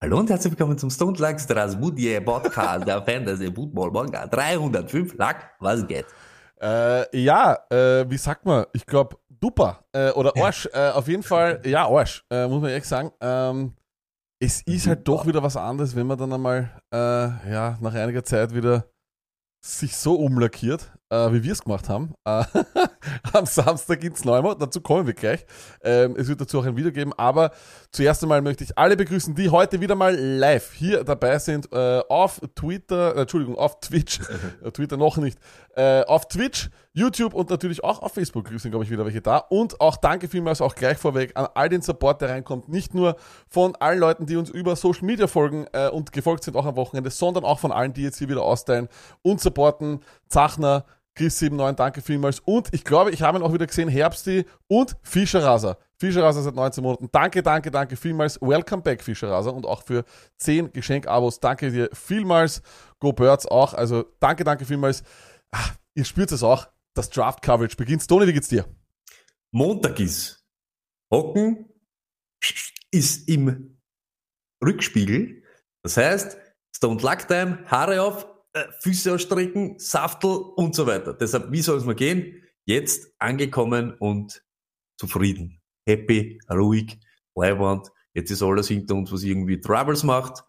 [0.00, 5.50] Hallo und herzlich willkommen zum Stone Luck Strasbourg Podcast der Fantasy Football Manga 305 Lack,
[5.58, 6.06] was geht?
[6.62, 8.64] Äh, ja, äh, wie sagt man?
[8.74, 10.68] Ich glaube, duper äh, oder Arsch.
[10.72, 13.10] Äh, auf jeden Fall, ja, Arsch, äh, muss man ehrlich sagen.
[13.20, 13.74] Ähm,
[14.38, 18.22] es ist halt doch wieder was anderes, wenn man dann einmal, äh, ja, nach einiger
[18.22, 18.84] Zeit wieder
[19.66, 22.14] sich so umlackiert, wie wir es gemacht haben.
[23.32, 25.44] Am Samstag ins Neumar, dazu kommen wir gleich.
[25.82, 27.52] Ähm, es wird dazu auch ein Video geben, aber
[27.90, 32.00] zuerst einmal möchte ich alle begrüßen, die heute wieder mal live hier dabei sind, äh,
[32.08, 34.20] auf Twitter, äh, Entschuldigung, auf Twitch,
[34.62, 35.38] Äh, Twitter noch nicht,
[35.76, 39.38] äh, auf Twitch, YouTube und natürlich auch auf Facebook grüßen, glaube ich, wieder welche da.
[39.38, 42.68] Und auch danke vielmals auch gleich vorweg an all den Support, der reinkommt.
[42.68, 43.16] Nicht nur
[43.48, 46.76] von allen Leuten, die uns über Social Media folgen äh, und gefolgt sind auch am
[46.76, 48.88] Wochenende, sondern auch von allen, die jetzt hier wieder austeilen
[49.22, 50.00] und supporten.
[50.28, 50.84] Zachner,
[51.18, 52.40] Chris79, danke vielmals.
[52.40, 55.78] Und ich glaube, ich habe ihn auch wieder gesehen, Herbsti und Fischerraser.
[55.98, 57.08] Fischerraser seit 19 Monaten.
[57.10, 58.40] Danke, danke, danke vielmals.
[58.40, 59.52] Welcome back, Fischerraser.
[59.52, 60.04] Und auch für
[60.36, 61.40] 10 Geschenkabos.
[61.40, 62.62] Danke dir vielmals.
[63.00, 63.74] Go Birds auch.
[63.74, 65.02] Also danke, danke vielmals.
[65.50, 66.68] Ah, ihr spürt es auch.
[66.94, 68.06] Das Draft Coverage beginnt.
[68.06, 68.64] Toni, wie geht's dir?
[69.50, 70.44] Montag ist.
[71.12, 71.68] Hocken
[72.92, 73.80] ist im
[74.64, 75.42] Rückspiegel.
[75.82, 76.38] Das heißt,
[76.76, 81.12] Stone Luck Time, Haare auf, äh, Füße ausstrecken, Saftel und so weiter.
[81.14, 82.42] Deshalb, wie soll es mal gehen?
[82.64, 84.42] Jetzt angekommen und
[84.98, 85.60] zufrieden.
[85.86, 86.98] Happy, ruhig,
[87.34, 87.88] leibend.
[88.14, 90.44] Jetzt ist alles hinter uns, was irgendwie Troubles macht.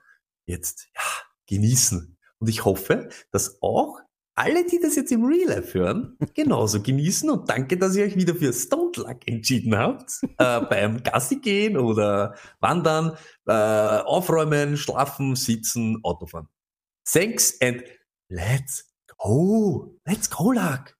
[0.45, 1.01] Jetzt, ja,
[1.47, 2.17] genießen.
[2.39, 3.99] Und ich hoffe, dass auch
[4.39, 8.15] alle, die das jetzt im Real Life hören, genauso genießen und danke, dass ihr euch
[8.15, 10.13] wieder für Stone Luck entschieden habt.
[10.37, 16.47] äh, beim Gassi gehen oder wandern, äh, aufräumen, schlafen, sitzen, Autofahren.
[17.05, 17.83] Thanks and
[18.29, 18.83] let's
[19.23, 19.91] go.
[20.07, 20.93] Let's go, Luck.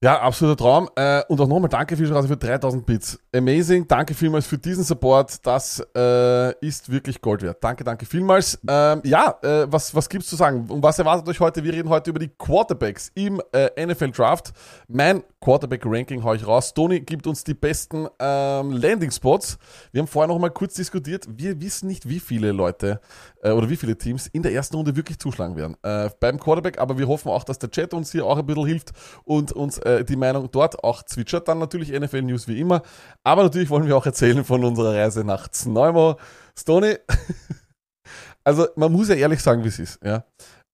[0.00, 0.88] Ja, absoluter Traum.
[0.94, 3.18] Äh, und auch nochmal danke Fischerraser für 3000 Bits.
[3.34, 3.88] Amazing.
[3.88, 5.44] Danke vielmals für diesen Support.
[5.44, 7.58] Das äh, ist wirklich Gold wert.
[7.60, 8.60] Danke, danke vielmals.
[8.68, 10.66] Ähm, ja, äh, was, was gibt's zu sagen?
[10.68, 11.64] Um was erwartet euch heute?
[11.64, 14.52] Wir reden heute über die Quarterbacks im äh, NFL Draft.
[14.86, 16.74] Mein Quarterback-Ranking hau ich raus.
[16.74, 19.58] Tony gibt uns die besten ähm, Landing-Spots.
[19.90, 21.26] Wir haben vorher noch mal kurz diskutiert.
[21.28, 23.00] Wir wissen nicht, wie viele Leute
[23.42, 26.78] äh, oder wie viele Teams in der ersten Runde wirklich zuschlagen werden äh, beim Quarterback.
[26.78, 28.92] Aber wir hoffen auch, dass der Chat uns hier auch ein bisschen hilft
[29.24, 31.48] und uns äh, die Meinung dort auch zwitschert.
[31.48, 32.82] Dann natürlich NFL News wie immer.
[33.24, 36.16] Aber natürlich wollen wir auch erzählen von unserer Reise nach Zneumo.
[36.56, 36.96] Stony,
[38.44, 40.00] also man muss ja ehrlich sagen, wie es ist.
[40.04, 40.24] Ja.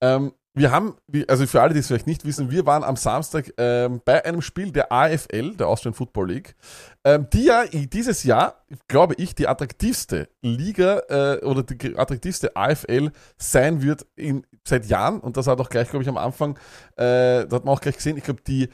[0.03, 0.95] Ähm, wir haben,
[1.27, 4.41] also für alle, die es vielleicht nicht wissen, wir waren am Samstag ähm, bei einem
[4.41, 6.55] Spiel der AFL, der Austrian Football League,
[7.05, 13.11] ähm, die ja dieses Jahr, glaube ich, die attraktivste Liga äh, oder die attraktivste AFL
[13.37, 15.19] sein wird in, seit Jahren.
[15.19, 16.57] Und das hat auch gleich, glaube ich, am Anfang,
[16.97, 18.69] äh, da hat man auch gleich gesehen, ich glaube, die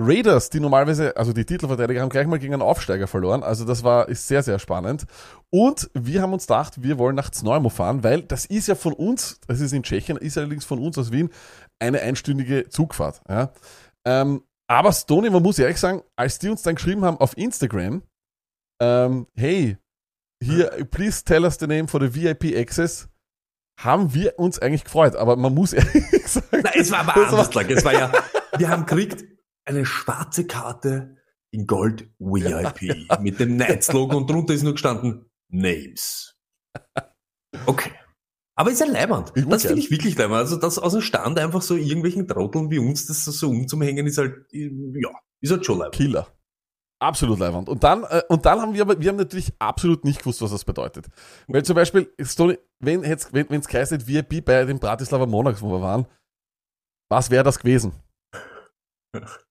[0.00, 3.44] Raiders, die normalerweise, also die Titelverteidiger, haben gleich mal gegen einen Aufsteiger verloren.
[3.44, 5.06] Also das war, ist sehr, sehr spannend.
[5.50, 8.92] Und wir haben uns gedacht, wir wollen nach Zneumo fahren, weil das ist ja von
[8.92, 11.30] uns, das ist in Tschechien, ist allerdings von uns aus Wien
[11.78, 13.20] eine einstündige Zugfahrt.
[13.28, 13.52] Ja.
[14.04, 18.02] Ähm, aber Stony, man muss ehrlich sagen, als die uns dann geschrieben haben auf Instagram,
[18.82, 19.78] ähm, hey,
[20.42, 23.08] hier, please tell us the name for the VIP Access,
[23.80, 25.14] haben wir uns eigentlich gefreut.
[25.14, 27.70] Aber man muss ehrlich sagen, Nein, es war aber Luck.
[27.70, 28.12] Es war ja,
[28.58, 29.24] wir haben gekriegt
[29.64, 31.16] eine schwarze Karte
[31.50, 36.36] in Gold VIP mit dem Knights-Logo und drunter ist nur gestanden Names.
[37.66, 37.92] Okay.
[38.56, 39.32] Aber ist ja leibend.
[39.34, 40.36] Ich Das finde ich wirklich leibend.
[40.36, 44.18] Also das aus dem Stand einfach so irgendwelchen Trotteln wie uns, das so umzuhängen, ist
[44.18, 45.10] halt, äh, ja,
[45.40, 45.96] ist halt schon leibend.
[45.96, 46.28] Killer.
[47.00, 47.68] Absolut leibend.
[47.68, 50.52] Und dann, äh, und dann haben wir aber, wir haben natürlich absolut nicht gewusst, was
[50.52, 51.06] das bedeutet.
[51.48, 55.80] Weil zum Beispiel, Stony, wenn es wenn, geheißen VIP bei den Bratislava Monarchs, wo wir
[55.80, 56.06] waren,
[57.10, 57.92] was wäre das gewesen?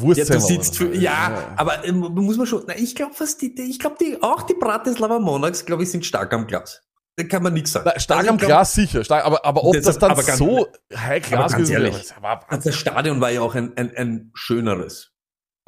[0.00, 1.00] Ein Ja, du sitzt für, so.
[1.00, 4.22] ja, aber ähm, muss man schon, na, ich glaube fast, die, die, ich glaube, die,
[4.22, 6.80] auch die Bratislava Monarchs, glaube ich, sind stark am Glas.
[7.16, 7.90] Da kann man nichts sagen.
[7.92, 10.22] Na, stark Also am glaub, Glas sicher, stark, aber, aber ob Das- das dann aber
[10.22, 13.54] ganz- so high Class gewesen wäre, ehrlich, das war Also das Stadion war ja auch
[13.54, 15.12] ein, ein, ein schöneres.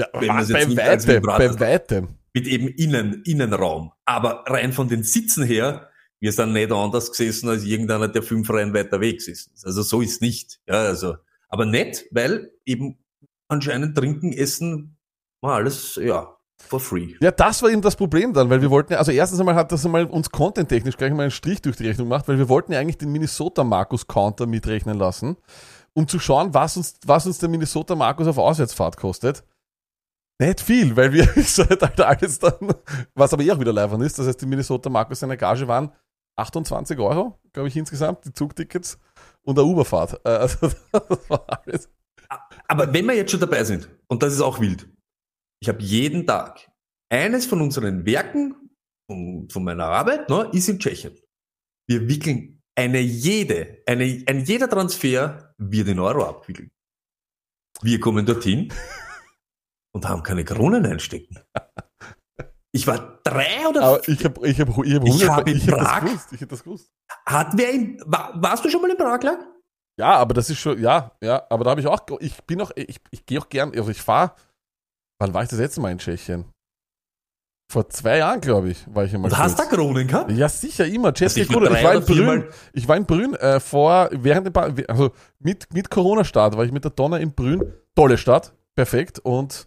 [0.00, 2.08] ja, wenn jetzt bei weitem, bei weitem.
[2.32, 3.92] Mit eben Innen, Innenraum.
[4.06, 5.88] Aber rein von den Sitzen her,
[6.18, 9.50] wir sind nicht anders gesessen als irgendeiner, der fünf Reihen weiter weg ist.
[9.64, 10.58] Also so ist nicht.
[10.66, 11.16] Ja, also,
[11.48, 12.98] aber nett, weil eben
[13.48, 14.96] anscheinend trinken, essen,
[15.40, 16.36] war alles, ja.
[16.58, 17.14] for free.
[17.20, 19.72] Ja, das war eben das Problem dann, weil wir wollten ja, also erstens einmal hat
[19.72, 22.72] das einmal uns content-technisch gleich mal einen Strich durch die Rechnung gemacht, weil wir wollten
[22.72, 25.36] ja eigentlich den Minnesota Markus Counter mitrechnen lassen,
[25.92, 29.44] um zu schauen, was uns, was uns der Minnesota Markus auf Auswärtsfahrt kostet.
[30.40, 32.74] Nicht viel, weil wir halt halt alles dann,
[33.14, 34.18] was aber eh auch wieder live ist.
[34.18, 35.92] Das heißt, die Minnesota Markus seine Gage waren
[36.36, 38.98] 28 Euro, glaube ich, insgesamt, die Zugtickets
[39.42, 40.20] und der Uberfahrt.
[40.24, 41.88] Äh, Also, das war alles.
[42.68, 44.88] Aber wenn wir jetzt schon dabei sind, und das ist auch wild,
[45.60, 46.70] ich habe jeden Tag
[47.10, 48.70] eines von unseren Werken
[49.10, 51.18] von, von meiner Arbeit ne, ist in Tschechien.
[51.88, 56.70] Wir wickeln eine jede, eine, ein jeder Transfer wird in Euro abwickeln.
[57.82, 58.72] Wir kommen dorthin
[59.94, 61.38] und haben keine Kronen einstecken.
[62.72, 65.68] Ich war drei oder Aber ich habe ich hab, ich hab, Ich hab in ich
[65.70, 66.32] hab das Prag- gewusst.
[66.32, 66.92] Ich hab das gewusst.
[67.26, 69.22] hat wer in, war, warst du schon mal in Prag?
[69.22, 69.38] Lang?
[69.98, 72.72] Ja, aber das ist schon, ja, ja, aber da habe ich auch, ich bin auch,
[72.74, 74.32] ich, ich gehe auch gern, also ich fahre,
[75.20, 76.44] wann war ich das letzte Mal in Tschechien?
[77.72, 79.30] Vor zwei Jahren, glaube ich, war ich einmal.
[79.30, 79.74] Und hast du kurz.
[79.74, 80.30] Kronen gehabt?
[80.32, 81.08] Ja, sicher, immer.
[81.08, 81.50] Also Jetski ich.
[81.50, 85.90] Ich war in Brünn, ich war in Brünn äh, vor, während Pa- also mit, mit
[85.90, 87.72] Corona-Start war ich mit der Donner in Brünn.
[87.94, 89.18] Tolle Stadt, perfekt.
[89.20, 89.66] Und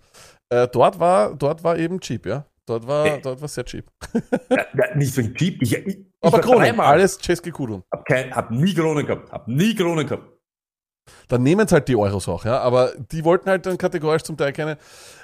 [0.50, 2.45] äh, dort war, dort war eben cheap, ja.
[2.67, 3.21] Dort war, Hey.
[3.21, 3.89] dort war sehr cheap.
[4.49, 5.61] Ja, ja, nicht wegen Jeep.
[5.61, 6.85] Ich, ich, ich Aber war Kronen, dreimal.
[6.87, 7.81] alles Czeski Kudun.
[7.91, 9.31] Hab, kein, hab nie Kronen gehabt.
[9.31, 10.23] Hab nie Kronen gehabt.
[11.29, 12.59] Dann nehmen es halt die Euros auch, ja.
[12.59, 14.77] Aber die wollten halt dann kategorisch zum Teil keine,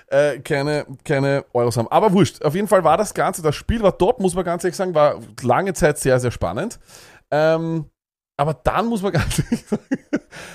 [0.07, 1.90] äh, keine, keine Euros haben.
[1.90, 2.42] Aber wurscht.
[2.45, 4.96] Auf jeden Fall war das Ganze, das Spiel war top, muss man ganz ehrlich sagen,
[4.96, 6.80] war lange Zeit sehr, sehr spannend.
[7.30, 7.89] Ähm,
[8.38, 9.84] aber dann muss man ganz ehrlich sagen,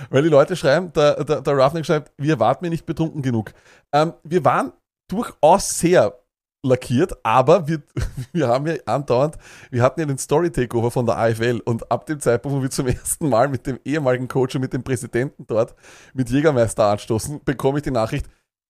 [0.09, 3.53] weil die Leute schreiben, der, der, der Roughneck schreibt, wir warten mir nicht betrunken genug.
[3.93, 4.73] Ähm, wir waren
[5.11, 6.19] durchaus sehr
[6.63, 7.83] lackiert, aber wir,
[8.33, 9.37] wir haben ja andauernd,
[9.71, 12.87] wir hatten ja den Story-Takeover von der AFL und ab dem Zeitpunkt, wo wir zum
[12.89, 15.75] ersten Mal mit dem ehemaligen Coach und mit dem Präsidenten dort
[16.15, 18.27] mit Jägermeister anstoßen, bekomme ich die Nachricht,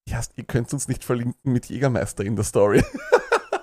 [0.09, 2.83] ja, ihr könnt uns nicht verlinken mit Jägermeister in der Story.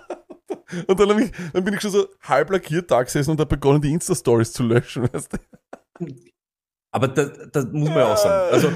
[0.88, 3.82] und dann, ich, dann bin ich schon so halb lackiert da gesessen und habe begonnen,
[3.82, 5.12] die Insta-Stories zu löschen.
[5.12, 6.08] Weißt du?
[6.92, 8.54] Aber das, das muss man ja auch sagen.
[8.54, 8.72] Also,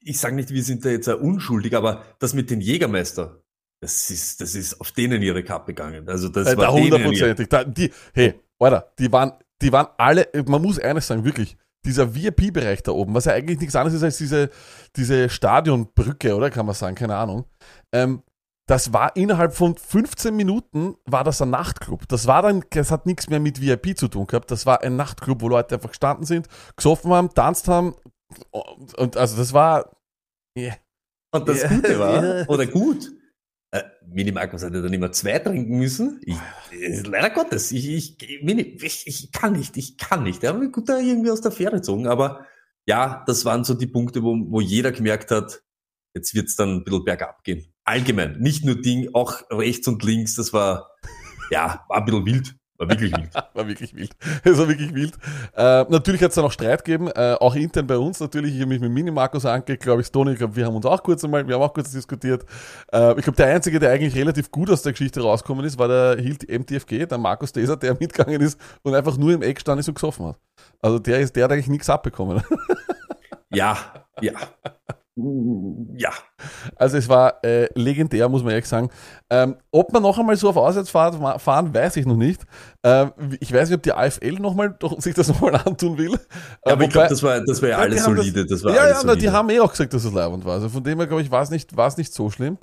[0.00, 3.42] ich sage nicht, wir sind da jetzt unschuldig, aber das mit den Jägermeister,
[3.86, 6.08] das ist, das ist auf denen ihre Kappe gegangen.
[6.08, 7.48] Also das Äh, da war ihr, hundertprozentig.
[7.48, 12.14] Da, die, hey, Alter, die waren, die waren alle, man muss eines sagen, wirklich, dieser
[12.14, 14.50] VIP-Bereich da oben, was ja eigentlich nichts anderes ist als diese,
[14.96, 17.44] diese Stadionbrücke, oder kann man sagen, keine Ahnung.
[17.92, 18.22] Ähm,
[18.68, 22.08] das war innerhalb von 15 Minuten war das ein Nachtclub.
[22.08, 24.50] Das war dann, das hat nichts mehr mit VIP zu tun gehabt.
[24.50, 27.94] Das war ein Nachtclub, wo Leute einfach gestanden sind, gesoffen haben, tanzt haben.
[28.50, 29.92] Und, und also das war,
[30.58, 30.74] yeah.
[31.32, 31.68] Und das Ja.
[31.68, 33.12] Gute war, oder gut,
[33.72, 36.20] äh, Mini Markus hätte dann immer zwei trinken müssen.
[36.24, 36.36] Ich,
[36.72, 40.44] äh, leider Gottes, ich, ich, Mini, ich, ich kann nicht, ich kann nicht.
[40.44, 42.46] Er hat gut da irgendwie aus der Fähre gezogen, aber
[42.86, 45.62] ja, das waren so die Punkte, wo, wo jeder gemerkt hat,
[46.14, 47.72] jetzt wird's dann ein bisschen bergab gehen.
[47.84, 50.90] Allgemein, nicht nur Ding, auch rechts und links, das war,
[51.50, 53.34] ja, war ein bisschen wild, war wirklich wild.
[53.54, 54.10] War wirklich wild.
[54.44, 55.14] Es war wirklich wild.
[55.54, 58.54] Äh, natürlich hat es da noch Streit gegeben, äh, auch intern bei uns natürlich.
[58.54, 61.02] Ich habe mich mit Mini-Markus angelegt, glaube ich, Toni, ich glaube, wir haben uns auch
[61.02, 62.44] kurz einmal, wir haben auch kurz diskutiert.
[62.92, 65.88] Äh, ich glaube, der Einzige, der eigentlich relativ gut aus der Geschichte rausgekommen ist, war
[65.88, 69.80] der Hilt MTFG, der Markus Deser, der mitgegangen ist und einfach nur im Eck stand
[69.80, 70.36] ist und gesoffen hat.
[70.80, 72.42] Also der ist, der hat eigentlich nichts abbekommen.
[73.50, 73.78] Ja,
[74.20, 74.32] ja.
[75.96, 76.10] Ja,
[76.76, 78.90] Also es war äh, legendär, muss man ehrlich sagen.
[79.30, 82.42] Ähm, ob man noch einmal so auf Auswärtsfahrt fahren, weiß ich noch nicht.
[82.82, 86.14] Ähm, ich weiß nicht, ob die AFL noch mal, doch, sich das nochmal antun will.
[86.14, 88.46] Äh, aber ich wobei- glaube, das war, das war ja Ja, alles haben das- solide.
[88.46, 89.32] Das, war ja, alles ja, na, die solide.
[89.32, 90.52] haben eh auch gesagt, dass es leibend war.
[90.54, 92.58] Also von dem her, glaube ich, war es nicht, nicht so schlimm.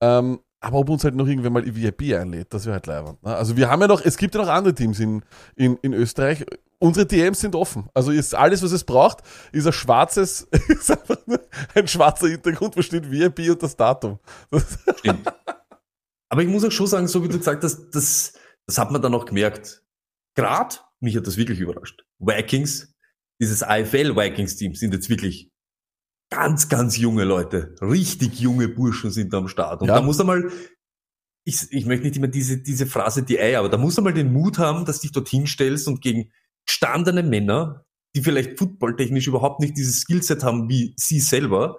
[0.00, 3.22] Ähm, aber ob uns halt noch irgendwer mal VIP einlädt, das wäre halt leibend.
[3.22, 3.34] Ne?
[3.34, 5.22] Also wir haben ja noch, es gibt ja noch andere Teams in,
[5.54, 6.44] in, in Österreich.
[6.82, 7.88] Unsere DMs sind offen.
[7.94, 9.18] Also ist alles, was es braucht,
[9.52, 11.40] ist ein schwarzes, ist einfach nur
[11.76, 14.18] ein schwarzer Hintergrund, wo steht VIP und das Datum.
[14.50, 15.32] Das, Stimmt.
[16.28, 18.32] Aber ich muss auch schon sagen, so wie du gesagt hast, das,
[18.66, 19.84] das hat man dann auch gemerkt.
[20.34, 22.02] Gerade, mich hat das wirklich überrascht.
[22.18, 22.92] Vikings,
[23.40, 25.52] dieses AFL Vikings Team sind jetzt wirklich
[26.30, 27.76] ganz, ganz junge Leute.
[27.80, 29.82] Richtig junge Burschen sind da am Start.
[29.82, 29.94] Und Ja.
[29.94, 30.50] da muss er mal,
[31.44, 34.12] ich, ich möchte nicht immer diese, diese Phrase die Eier, aber da muss er mal
[34.12, 36.32] den Mut haben, dass du dich dorthin stellst und gegen
[36.66, 41.78] gestandene Männer, die vielleicht footballtechnisch überhaupt nicht dieses Skillset haben wie sie selber,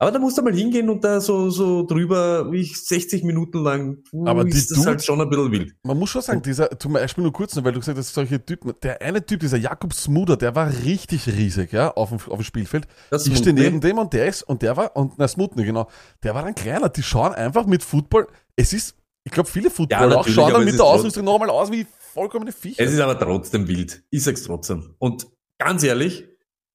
[0.00, 3.62] aber da musst du mal hingehen und da so, so drüber, wie ich 60 Minuten
[3.62, 5.76] lang, puh, Aber ist das Dudes- halt schon ein bisschen wild.
[5.84, 8.72] man muss schon sagen, dieser, zum Beispiel nur kurz weil du gesagt hast, solche Typen,
[8.82, 12.42] der eine Typ, dieser Jakob Smuder, der war richtig riesig, ja, auf dem, auf dem
[12.44, 12.86] Spielfeld.
[13.10, 13.60] Das ich stehe Smutny.
[13.62, 15.88] neben dem und der ist, und der war, und na, Smutny, genau,
[16.24, 16.88] der war dann kleiner.
[16.88, 20.64] Die schauen einfach mit Football, es ist, ich glaube, viele Footballer auch natürlich, schauen dann
[20.64, 22.82] mit der Ausrüstung noch einmal aus wie vollkommene Viecher.
[22.82, 24.02] Es ist aber trotzdem wild.
[24.10, 24.94] Ich sag's trotzdem.
[24.98, 25.26] Und
[25.58, 26.26] ganz ehrlich,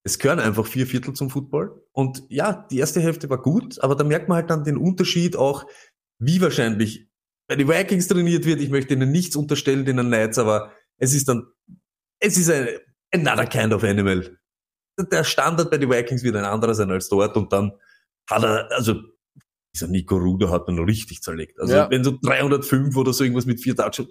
[0.04, 1.84] es gehören einfach vier Viertel zum Football.
[1.92, 5.36] Und ja, die erste Hälfte war gut, aber da merkt man halt dann den Unterschied
[5.36, 5.66] auch,
[6.20, 7.08] wie wahrscheinlich
[7.48, 8.62] bei den Vikings trainiert wird.
[8.62, 11.48] Ich möchte ihnen nichts unterstellen, den Knights, aber es ist dann,
[12.20, 12.68] es ist ein
[13.12, 14.38] another kind of animal.
[15.12, 17.72] Der Standard bei den Vikings wird ein anderer sein als dort und dann
[18.30, 18.96] hat er, also
[19.74, 21.60] dieser Nico Ruder hat dann richtig zerlegt.
[21.60, 21.90] Also Ja.
[21.90, 24.10] wenn so 305 oder so irgendwas mit vier Touchdowns,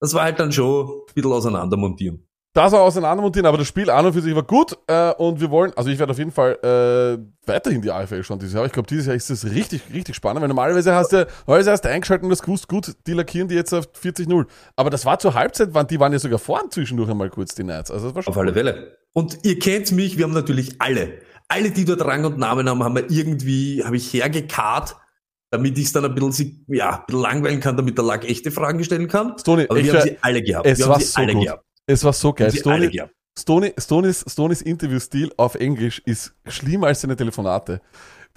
[0.00, 2.26] das war halt dann schon ein bisschen auseinander montieren.
[2.54, 5.50] Das auch auseinandermontieren, aber das Spiel an und für sich war gut äh, und wir
[5.50, 8.64] wollen, also ich werde auf jeden Fall äh, weiterhin die AFL schauen dieses Jahr.
[8.64, 11.80] Ich glaube, dieses Jahr ist das richtig, richtig spannend, weil normalerweise hast du, normalerweise hast
[11.80, 14.46] du eingeschaltet und das gewusst, gut, die lackieren die jetzt auf 40-0.
[14.76, 17.64] Aber das war zur Halbzeit, waren, die waren ja sogar vorn zwischendurch einmal kurz, die
[17.64, 17.90] Knights.
[17.90, 18.98] Also das war schon Auf alle Fälle.
[19.12, 22.84] Und ihr kennt mich, wir haben natürlich alle, alle, die dort Rang und Namen haben,
[22.84, 24.94] haben wir irgendwie, habe ich hergekarrt,
[25.54, 28.50] damit ich es dann ein bisschen, ja, ein bisschen langweilen kann, damit der Lack echte
[28.50, 29.38] Fragen stellen kann.
[29.38, 30.66] Stoney, Aber ich, wir haben sie alle gehabt.
[30.66, 31.44] es wir war haben sie so alle gut.
[31.44, 31.64] gehabt.
[31.86, 32.50] es war so geil.
[32.90, 33.12] gehabt.
[33.38, 37.80] Stoney, Stoney's, Stoney's Interview-Stil auf Englisch ist schlimmer als seine Telefonate.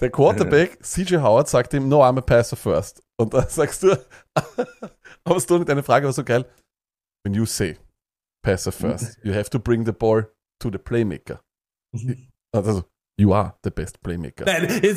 [0.00, 3.02] Der Quarterback, CJ Howard, sagt ihm, no, I'm a passer first.
[3.16, 3.96] Und dann sagst du,
[5.24, 6.44] aber Stoney, deine Frage war so geil.
[7.24, 7.76] When you say
[8.42, 10.28] passer first, you have to bring the ball
[10.60, 11.40] to the playmaker.
[12.52, 12.84] Also,
[13.18, 14.44] you are the best playmaker.
[14.44, 14.96] Nein, er,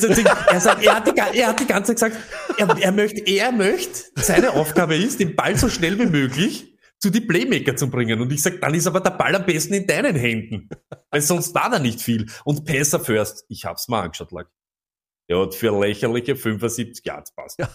[0.59, 2.25] sagt, er, hat die, er hat die ganze Zeit gesagt,
[2.57, 7.09] er, er möchte, er möchte, seine Aufgabe ist, den Ball so schnell wie möglich zu
[7.09, 8.21] die Playmaker zu bringen.
[8.21, 10.69] Und ich sag, dann ist aber der Ball am besten in deinen Händen.
[11.09, 12.27] Weil sonst war da nicht viel.
[12.45, 14.47] Und Passer first, ich hab's mal angeschaut, Lack.
[15.27, 17.59] Der hat für lächerliche 75 Yards passt.
[17.59, 17.69] Ja.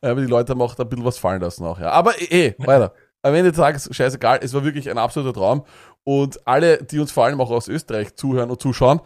[0.00, 1.90] Aber die Leute haben auch da ein bisschen was fallen lassen auch, ja.
[1.90, 2.92] Aber eh, weiter.
[3.22, 5.64] Am Ende des Tages, scheißegal, es war wirklich ein absoluter Traum.
[6.04, 9.00] Und alle, die uns vor allem auch aus Österreich zuhören und zuschauen,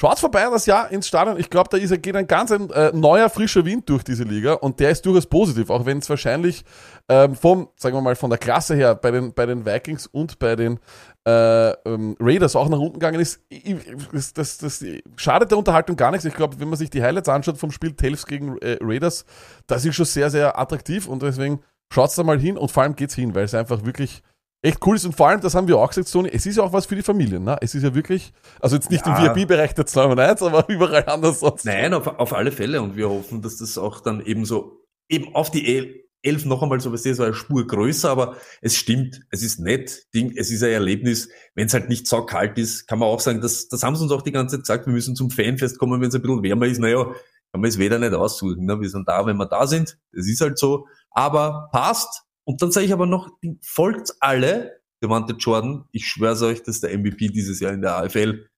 [0.00, 1.38] schaut vorbei das Jahr ins Stadion.
[1.38, 4.54] Ich glaube, da ist, geht ein ganz ein, äh, neuer, frischer Wind durch diese Liga
[4.54, 6.64] und der ist durchaus positiv, auch wenn es wahrscheinlich
[7.10, 10.38] ähm, vom, sagen wir mal, von der Klasse her bei den, bei den Vikings und
[10.38, 10.80] bei den
[11.26, 13.42] äh, ähm, Raiders auch nach unten gegangen ist.
[13.50, 13.76] Ich-
[14.12, 14.82] Das, das, das
[15.16, 16.24] schadet der Unterhaltung gar nichts.
[16.24, 19.26] Ich glaube, wenn man sich die Highlights anschaut vom Spiel Tales gegen äh, Raiders,
[19.66, 21.60] das ist schon sehr, sehr attraktiv und deswegen
[21.92, 24.22] schaut's da mal hin und vor allem geht's hin, weil es einfach wirklich
[24.62, 26.62] echt cool ist und vor allem, das haben wir auch gesagt, Sony, es ist ja
[26.62, 27.56] auch was für die Familien, ne?
[27.60, 29.26] Es ist ja wirklich, also jetzt nicht Ja.
[29.32, 31.64] im VIP-Bereich der 201, aber überall anders sonst.
[31.64, 32.82] Nein, auf, auf alle Fälle.
[32.82, 36.62] Und wir hoffen, dass das auch dann eben so, eben auf die El- Elf noch
[36.62, 40.50] einmal so, was war eine Spur größer, aber es stimmt, es ist nett, Ding, es
[40.50, 41.30] ist ein Erlebnis.
[41.54, 44.02] Wenn es halt nicht so kalt ist, kann man auch sagen, das, das haben sie
[44.02, 46.42] uns auch die ganze Zeit gesagt, wir müssen zum Fanfest kommen, wenn es ein bisschen
[46.42, 46.78] wärmer ist.
[46.78, 48.66] Naja, kann man es weder nicht aussuchen.
[48.66, 48.78] Ne?
[48.78, 49.96] Wir sind da, wenn wir da sind.
[50.12, 50.86] Das ist halt so.
[51.10, 52.24] Aber passt.
[52.44, 53.28] Und dann sage ich aber noch,
[53.62, 57.96] folgt alle, Devante Jordan, ich schwör's euch, das ist der MVP dieses Jahr in der
[57.96, 58.48] AFL.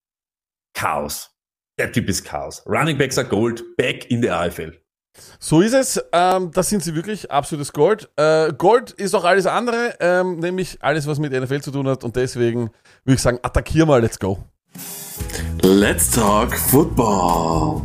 [0.74, 1.30] Chaos.
[1.78, 2.64] Der Typ ist Chaos.
[2.66, 4.82] Running Backs are Gold, back in der AFL.
[5.38, 6.02] So ist es.
[6.12, 7.30] Ähm, das sind sie wirklich.
[7.30, 8.10] Absolutes Gold.
[8.16, 12.02] Äh, Gold ist auch alles andere, ähm, nämlich alles, was mit NFL zu tun hat.
[12.04, 12.70] Und deswegen
[13.04, 14.38] würde ich sagen, attackier mal, let's go.
[15.62, 17.82] Let's talk football.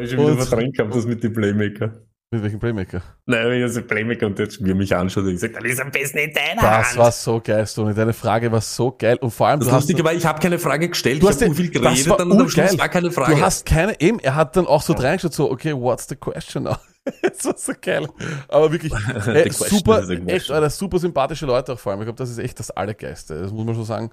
[0.00, 1.92] Habe ich schon wieder verdrängt gehabt, das mit den Playmaker.
[2.32, 3.02] Mit welchem Playmaker?
[3.26, 5.80] Nein, wenn ich so Playmaker und jetzt mir mich anschaut und ich sage, dann ist
[5.80, 6.98] am besten in deiner Das Hand.
[6.98, 7.92] war so geil, Stoney.
[7.92, 9.16] Deine Frage war so geil.
[9.20, 11.30] Und vor allem, Das du hast, Lustige war, ich habe keine Frage gestellt, du ich
[11.30, 12.50] hast habe den- viel das geredet, war dann am urgeil.
[12.68, 13.34] Schluss war keine Frage.
[13.34, 16.62] Du hast keine, eben, er hat dann auch so reingeschaut, so, okay, what's the question
[16.62, 16.76] now?
[17.22, 18.06] das war so geil.
[18.46, 18.92] Aber wirklich,
[19.24, 22.02] question super, echt, Alter, super sympathische Leute auch vor allem.
[22.02, 23.40] Ich glaube, das ist echt das Allergeiste.
[23.40, 24.10] Das muss man schon sagen.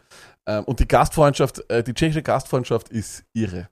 [0.48, 3.70] Ähm, und die Gastfreundschaft, äh, die tschechische Gastfreundschaft ist irre.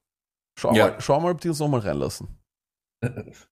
[0.57, 0.87] Schau Ja.
[0.87, 2.27] mal, schau mal, ob die uns nochmal reinlassen.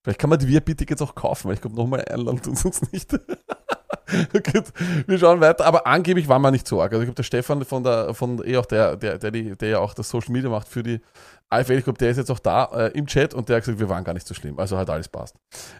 [0.03, 2.81] Vielleicht kann man die VIP-Tickets auch kaufen, weil ich glaube, nochmal einladen tun sie uns
[2.91, 3.11] nicht.
[4.31, 4.73] Gut,
[5.07, 6.91] wir schauen weiter, aber angeblich war man nicht so arg.
[6.91, 9.79] Also ich glaube, der Stefan von der, von eh auch der, der, der, der ja
[9.79, 10.99] auch das Social Media macht für die
[11.49, 13.79] AFL, ich glaube, der ist jetzt auch da äh, im Chat und der hat gesagt,
[13.79, 14.57] wir waren gar nicht so schlimm.
[14.59, 15.35] Also hat alles passt.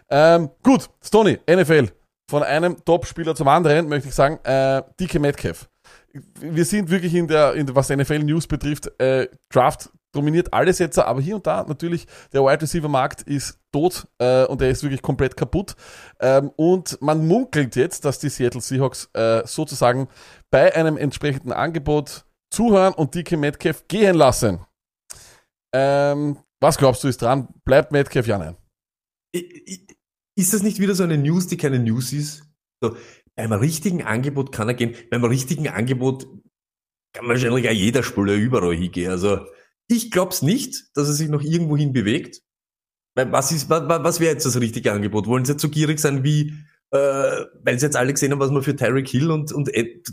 [0.08, 1.88] Ähm, gut, Stony, NFL.
[2.30, 5.68] Von einem Top-Spieler zum anderen möchte ich sagen, äh, DK Metcalf.
[6.40, 10.98] Wir sind wirklich in der, in was NFL News betrifft, äh, Draft dominiert alles jetzt,
[10.98, 14.82] aber hier und da natürlich der Wide Receiver Markt ist tot äh, und er ist
[14.82, 15.74] wirklich komplett kaputt.
[16.20, 20.08] Ähm, und man munkelt jetzt, dass die Seattle Seahawks äh, sozusagen
[20.50, 24.64] bei einem entsprechenden Angebot zuhören und DK Metcalf gehen lassen.
[25.74, 27.48] Ähm, was glaubst du ist dran?
[27.64, 28.26] Bleibt Metcalf?
[28.26, 28.56] Ja, nein.
[30.36, 32.44] Ist das nicht wieder so eine News, die keine News ist?
[32.80, 32.96] So,
[33.34, 34.94] beim richtigen Angebot kann er gehen.
[35.10, 36.26] Beim richtigen Angebot
[37.12, 39.10] kann wahrscheinlich auch jeder Spieler überall hingehen.
[39.10, 39.46] Also
[39.88, 42.42] ich glaub's nicht, dass er sich noch irgendwo hin bewegt.
[43.14, 45.26] Was ist, was, was wäre jetzt das richtige Angebot?
[45.26, 46.52] Wollen sie jetzt so gierig sein wie,
[46.90, 50.08] äh, weil sie jetzt alle gesehen haben, was man für Tyreek Hill und, und Ed,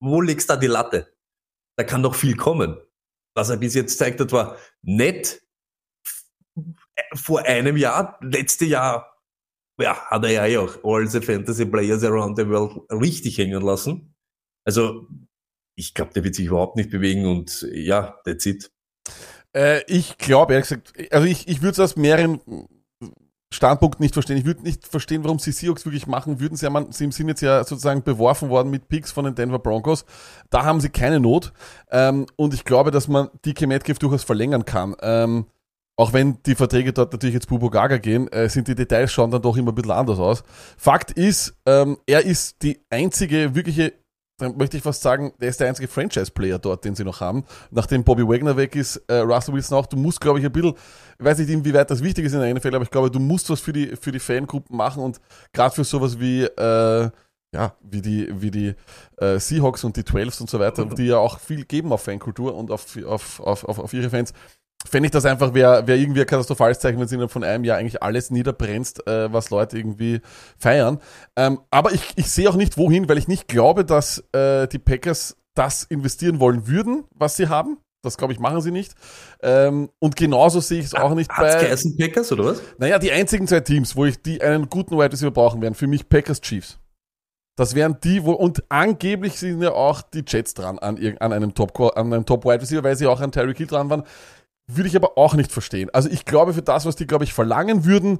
[0.00, 1.14] wo legst da die Latte?
[1.76, 2.76] Da kann doch viel kommen.
[3.36, 5.44] Was er bis jetzt zeigt hat, war nett,
[7.14, 9.20] vor einem Jahr, letzte Jahr,
[9.80, 13.62] ja, hat er ja eh auch all the Fantasy Players around the world richtig hängen
[13.62, 14.14] lassen.
[14.64, 15.08] Also,
[15.76, 18.70] ich glaube, der wird sich überhaupt nicht bewegen und ja, that's it.
[19.54, 22.40] Äh, ich glaube, ehrlich gesagt, also ich, ich würde es aus mehreren
[23.54, 24.36] Standpunkten nicht verstehen.
[24.36, 26.56] Ich würde nicht verstehen, warum sie Seahawks wirklich machen würden.
[26.56, 30.04] Sie, haben, sie sind jetzt ja sozusagen beworfen worden mit Picks von den Denver Broncos.
[30.50, 31.52] Da haben sie keine Not.
[31.90, 34.96] Ähm, und ich glaube, dass man DK Metcalf durchaus verlängern kann.
[35.00, 35.46] Ähm,
[35.96, 39.30] auch wenn die Verträge dort natürlich jetzt Bubo Gaga gehen, äh, sind die Details schauen
[39.30, 40.42] dann doch immer ein bisschen anders aus.
[40.76, 43.92] Fakt ist, ähm, er ist die einzige wirkliche
[44.38, 47.44] dann möchte ich fast sagen, der ist der einzige Franchise-Player dort, den sie noch haben.
[47.70, 49.86] Nachdem Bobby Wagner weg ist, äh, Russell Wilson auch.
[49.86, 50.74] Du musst, glaube ich, ein bisschen,
[51.18, 53.48] ich weiß nicht, inwieweit das wichtig ist in der NFL, aber ich glaube, du musst
[53.50, 55.20] was für die, für die Fangruppen machen und
[55.52, 57.10] gerade für sowas wie, äh,
[57.54, 58.74] ja, wie die, wie die
[59.18, 62.56] äh, Seahawks und die Twelves und so weiter, die ja auch viel geben auf Fankultur
[62.56, 64.32] und auf, auf, auf, auf, auf ihre Fans
[64.88, 67.64] fände ich das einfach, wäre wär irgendwie ein katastrophales Zeichen, wenn sie innerhalb von einem
[67.64, 70.20] Jahr eigentlich alles niederbrennst, äh, was Leute irgendwie
[70.58, 71.00] feiern.
[71.36, 74.78] Ähm, aber ich, ich sehe auch nicht wohin, weil ich nicht glaube, dass äh, die
[74.78, 77.78] Packers das investieren wollen würden, was sie haben.
[78.02, 78.92] Das glaube ich, machen sie nicht.
[79.42, 81.64] Ähm, und genauso sehe ich es auch nicht Hat's bei.
[81.64, 82.62] geheißen Packers oder was?
[82.78, 85.86] Naja, die einzigen zwei Teams, wo ich die einen guten Wide Receiver brauchen werden, für
[85.86, 86.78] mich Packers Chiefs.
[87.56, 91.54] Das wären die, wo, und angeblich sind ja auch die Jets dran an, an einem
[91.54, 94.02] Top, an einem Top Wide Receiver, weil sie auch an Terry Hill dran waren.
[94.66, 95.90] Würde ich aber auch nicht verstehen.
[95.92, 98.18] Also ich glaube, für das, was die, glaube ich, verlangen würden,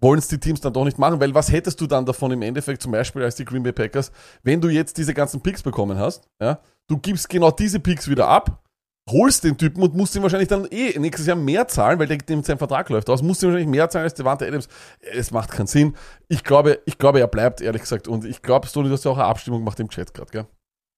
[0.00, 2.42] wollen es die Teams dann doch nicht machen, weil was hättest du dann davon im
[2.42, 4.10] Endeffekt zum Beispiel als die Green Bay Packers,
[4.42, 8.26] wenn du jetzt diese ganzen Picks bekommen hast, ja, du gibst genau diese Picks wieder
[8.26, 8.62] ab,
[9.08, 12.18] holst den Typen und musst ihm wahrscheinlich dann eh nächstes Jahr mehr zahlen, weil der,
[12.18, 14.68] dem sein Vertrag läuft aus, musst ihm wahrscheinlich mehr zahlen als Devante Adams.
[15.00, 15.94] Es macht keinen Sinn.
[16.28, 18.08] Ich glaube, ich glaube, er bleibt, ehrlich gesagt.
[18.08, 20.46] Und ich glaube, Stoney, du hast ja auch eine Abstimmung gemacht im Chat gerade, gell?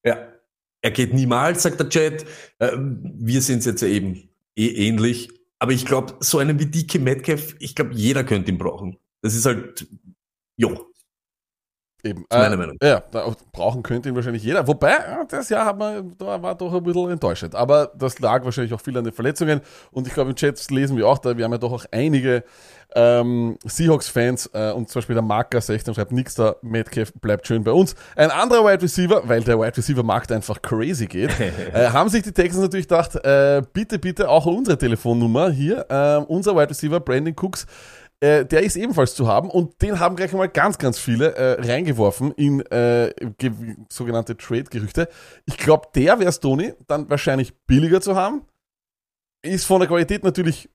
[0.04, 0.18] Ja.
[0.82, 2.26] Er geht niemals, sagt der Chat.
[2.58, 5.30] Äh, wir sind es jetzt eben eh ähnlich.
[5.58, 8.99] Aber ich glaube, so einen wie DK Metcalf, ich glaube, jeder könnte ihn brauchen.
[9.23, 9.87] Das ist halt,
[10.56, 10.94] jo,
[12.04, 12.23] Eben.
[12.23, 12.76] ist meine Meinung.
[12.82, 14.66] Ja, da brauchen könnte ihn wahrscheinlich jeder.
[14.66, 17.54] Wobei, ja, das Jahr hat man, da war doch ein bisschen enttäuschend.
[17.54, 19.62] Aber das lag wahrscheinlich auch viel an den Verletzungen.
[19.90, 22.44] Und ich glaube, im Chat lesen wir auch, da wir haben ja doch auch einige
[22.95, 27.64] ähm, Seahawks-Fans äh, und zum Beispiel der Marker 16 schreibt, nix da, Metcalf bleibt schön
[27.64, 27.94] bei uns.
[28.16, 31.31] Ein anderer Wide Receiver, weil der Wide Receiver-Markt einfach crazy geht,
[31.73, 36.16] äh, haben sich die Texans natürlich gedacht, äh, bitte, bitte auch unsere Telefonnummer hier, äh,
[36.27, 37.66] unser Wide Receiver Brandon Cooks,
[38.25, 41.61] äh, der ist ebenfalls zu haben und den haben gleich mal ganz, ganz viele äh,
[41.61, 43.53] reingeworfen in äh, ge
[43.90, 45.09] sogenannte Trade-Gerüchte.
[45.44, 48.42] Ich glaube, der wäre Stoney dann wahrscheinlich billiger zu haben.
[49.42, 50.70] Ist von der Qualität natürlich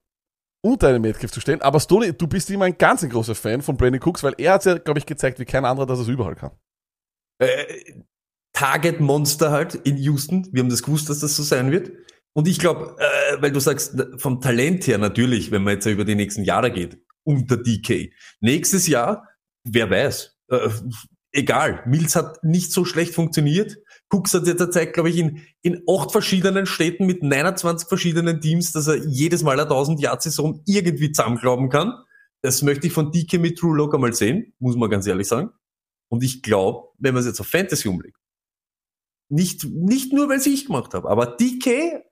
[0.61, 3.61] unter einen Metcalf zu stellen, aber Stoney, du bist immer ein ganz ein großer Fan
[3.61, 6.03] von Brandon Cooks, weil er hat ja, glaube ich, gezeigt wie kein anderer, dass er
[6.03, 6.51] es überall kann.
[7.39, 7.93] äh,
[8.53, 10.47] Target Monster halt in Houston.
[10.51, 11.91] Wir haben das gewusst, dass das so sein wird.
[12.33, 16.05] Und ich glaube, äh, weil du sagst, vom Talent her natürlich, wenn man jetzt über
[16.05, 18.11] die nächsten Jahre geht, unter DK.
[18.41, 19.27] Nächstes Jahr,
[19.63, 20.69] wer weiß, äh,
[21.31, 21.83] egal.
[21.85, 23.77] Mills hat nicht so schlecht funktioniert.
[24.09, 28.71] Cooks hat jetzt gezeigt, glaube ich, in, in acht verschiedenen Städten mit 29 verschiedenen Teams,
[28.71, 31.93] dass er jedes Mal eine 1000 Jahr Saison irgendwie zusammenglauben kann.
[32.41, 35.51] Das möchte ich von DK mit True Locker mal sehen, muss man ganz ehrlich sagen.
[36.09, 38.17] Und ich glaube, wenn man es jetzt auf Fantasy umlegt,
[39.29, 42.03] nicht, nicht nur, weil ich gemacht habe, aber DK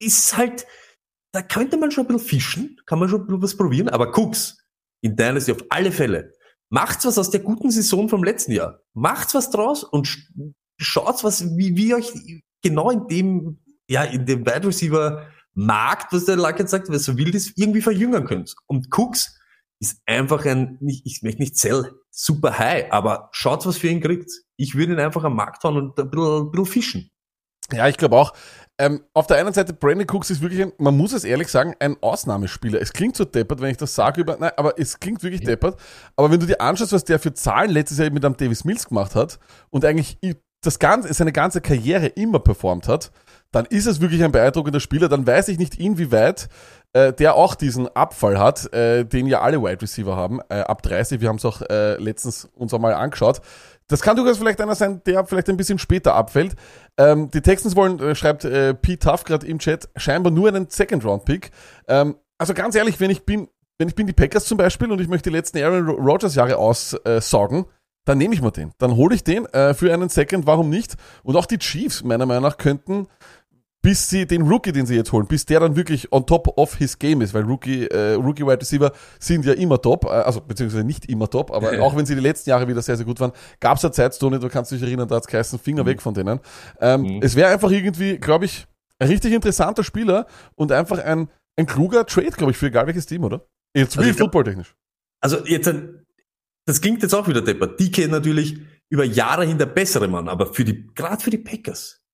[0.00, 0.66] ist halt,
[1.32, 4.16] da könnte man schon ein bisschen fischen, kann man schon ein bisschen was probieren, aber
[4.16, 4.58] Cooks
[5.02, 6.32] in Dynasty auf alle Fälle.
[6.70, 8.80] Macht's was aus der guten Saison vom letzten Jahr.
[8.94, 10.08] Macht's was draus und
[10.78, 12.12] sch- schaut's was, wie, wie euch
[12.62, 13.58] genau in dem,
[13.88, 17.56] ja, in dem Wide Receiver Markt, was der Luck jetzt sagt, was so wild ist,
[17.56, 18.54] irgendwie verjüngern könnt.
[18.66, 19.38] Und Cooks
[19.80, 24.30] ist einfach ein, ich möchte nicht sell, super high, aber schaut, was für ihn kriegt.
[24.56, 27.10] Ich würde ihn einfach am Markt fahren und ein bisschen, ein bisschen fischen.
[27.72, 28.32] Ja, ich glaube auch.
[28.76, 31.74] Ähm, auf der einen Seite, Brandon Cooks ist wirklich, ein, man muss es ehrlich sagen,
[31.78, 32.80] ein Ausnahmespieler.
[32.80, 35.80] Es klingt so deppert, wenn ich das sage über, nein, aber es klingt wirklich deppert.
[36.16, 38.88] Aber wenn du dir anschaust, was der für Zahlen letztes Jahr mit einem Davis Mills
[38.88, 39.38] gemacht hat
[39.70, 40.18] und eigentlich
[40.66, 43.10] das ganze, seine ganze Karriere immer performt hat,
[43.52, 45.08] dann ist es wirklich ein beeindruckender Spieler.
[45.08, 46.48] Dann weiß ich nicht, inwieweit
[46.92, 50.82] äh, der auch diesen Abfall hat, äh, den ja alle Wide Receiver haben, äh, ab
[50.82, 51.20] 30.
[51.20, 53.40] Wir haben es auch äh, letztens uns einmal angeschaut.
[53.88, 56.54] Das kann durchaus vielleicht einer sein, der vielleicht ein bisschen später abfällt.
[56.96, 60.68] Ähm, die Texans wollen, äh, schreibt äh, Pete Tuff gerade im Chat, scheinbar nur einen
[60.70, 61.50] Second-Round-Pick.
[61.88, 63.48] Ähm, also ganz ehrlich, wenn ich bin,
[63.78, 66.56] wenn ich bin die Packers zum Beispiel und ich möchte die letzten Aaron Rodgers Jahre
[66.56, 67.66] aussaugen,
[68.04, 68.72] dann nehme ich mal den.
[68.78, 70.94] Dann hole ich den äh, für einen Second, warum nicht?
[71.22, 73.06] Und auch die Chiefs, meiner Meinung nach, könnten
[73.82, 76.74] bis sie den Rookie, den sie jetzt holen, bis der dann wirklich on top of
[76.76, 78.90] his game ist, weil Rookie, äh, Rookie Wide Receiver
[79.20, 82.22] sind ja immer top, äh, also beziehungsweise nicht immer top, aber auch wenn sie die
[82.22, 84.80] letzten Jahre wieder sehr, sehr gut waren, gab es ja Zeit, Stoney, du kannst dich
[84.82, 86.40] erinnern, da hat's geheißen, Finger weg von denen.
[86.80, 87.20] Ähm, Mhm.
[87.22, 88.66] Es wäre einfach irgendwie, glaube ich,
[89.00, 93.04] ein richtig interessanter Spieler und einfach ein, ein kluger Trade, glaube ich, für egal welches
[93.04, 93.44] Team, oder?
[93.76, 94.74] Jetzt Also glaub- footballtechnisch.
[95.20, 96.03] Also jetzt, ein-
[96.66, 97.78] das klingt jetzt auch wieder deppert.
[97.80, 102.04] DK natürlich über Jahre hin der bessere Mann, aber für die, gerade für die Packers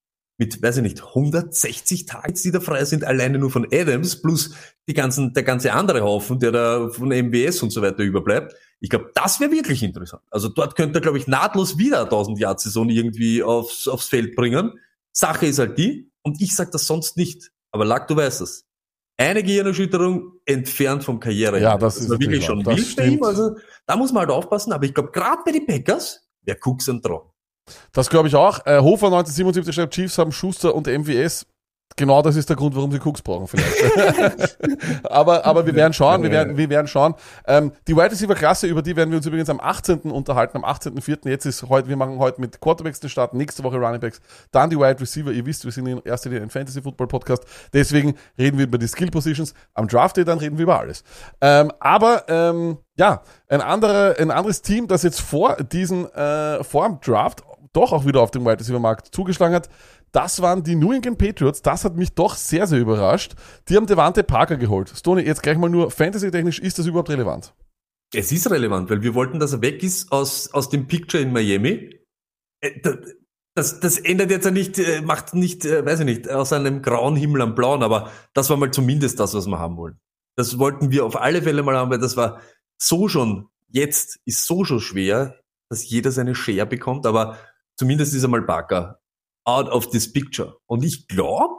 [0.41, 4.55] mit, weiß ich nicht, 160 Targets, die da frei sind, alleine nur von Adams, plus
[4.89, 8.55] die ganzen, der ganze andere Haufen, der da von MBS und so weiter überbleibt.
[8.81, 10.23] Ich glaube, das wäre wirklich interessant.
[10.31, 14.07] Also dort könnte er, glaube ich, nahtlos wieder eine 1000 Yard Saison irgendwie aufs, aufs
[14.07, 14.73] Feld bringen.
[15.13, 18.67] Sache ist halt die, und ich sag das sonst nicht, aber Lack, du weißt es.
[19.21, 21.61] Eine Gehirnerschütterung entfernt vom Karriere.
[21.61, 22.63] Ja, das ist war wirklich schon.
[22.63, 23.09] Das wild bei ihm.
[23.11, 23.25] stimmt.
[23.27, 23.57] Also
[23.87, 27.03] da muss man halt aufpassen, aber ich glaube, gerade bei den Packers wäre Cooks ein
[27.03, 27.31] Traum.
[27.93, 28.65] Das glaube ich auch.
[28.65, 31.47] Äh, Hofer 1977 schreibt, Chiefs haben Schuster und MWS.
[31.97, 34.59] Genau das ist der Grund, warum sie Cooks brauchen vielleicht.
[35.05, 37.15] aber, aber wir werden schauen, wir werden, wir werden schauen.
[37.47, 40.11] Ähm, die Wide Receiver Klasse, über die werden wir uns übrigens am 18.
[40.11, 41.29] unterhalten, am 18.04.
[41.29, 44.71] Jetzt ist heute, wir machen heute mit Quarterbacks den Start, nächste Woche Running Backs, dann
[44.71, 45.31] die Wide Receiver.
[45.31, 47.45] Ihr wisst, wir sind in erster Linie ein Fantasy Football Podcast.
[47.73, 49.53] Deswegen reden wir über die Skill Positions.
[49.75, 51.05] Am Draft Day dann reden wir über alles.
[51.41, 56.87] Ähm, aber, ähm, ja, ein anderer, ein anderes Team, das jetzt vor diesen, äh, vor
[56.87, 59.69] dem Draft doch auch wieder auf dem Wide Receiver Markt zugeschlagen hat,
[60.13, 61.63] das waren die New England Patriots.
[61.63, 63.35] Das hat mich doch sehr, sehr überrascht.
[63.69, 64.93] Die haben Devante Parker geholt.
[64.95, 67.55] Stoney, jetzt gleich mal nur fantasy-technisch, ist das überhaupt relevant?
[68.13, 71.33] Es ist relevant, weil wir wollten, dass er weg ist aus, aus dem Picture in
[71.33, 72.01] Miami.
[72.61, 72.97] Äh, da-
[73.57, 76.83] Das, das ändert jetzt ja nicht, äh, macht nicht, äh, weiß ich nicht, aus einem
[76.83, 79.99] grauen Himmel am blauen, aber das war mal zumindest das, was wir haben wollen.
[80.37, 82.41] Das wollten wir auf alle Fälle mal haben, weil das war
[82.81, 87.39] so schon, jetzt ist so schon schwer, dass jeder seine Share bekommt, aber
[87.77, 89.00] zumindest ist einmal Barker
[89.45, 90.57] out of this picture.
[90.67, 91.55] Und ich glaube,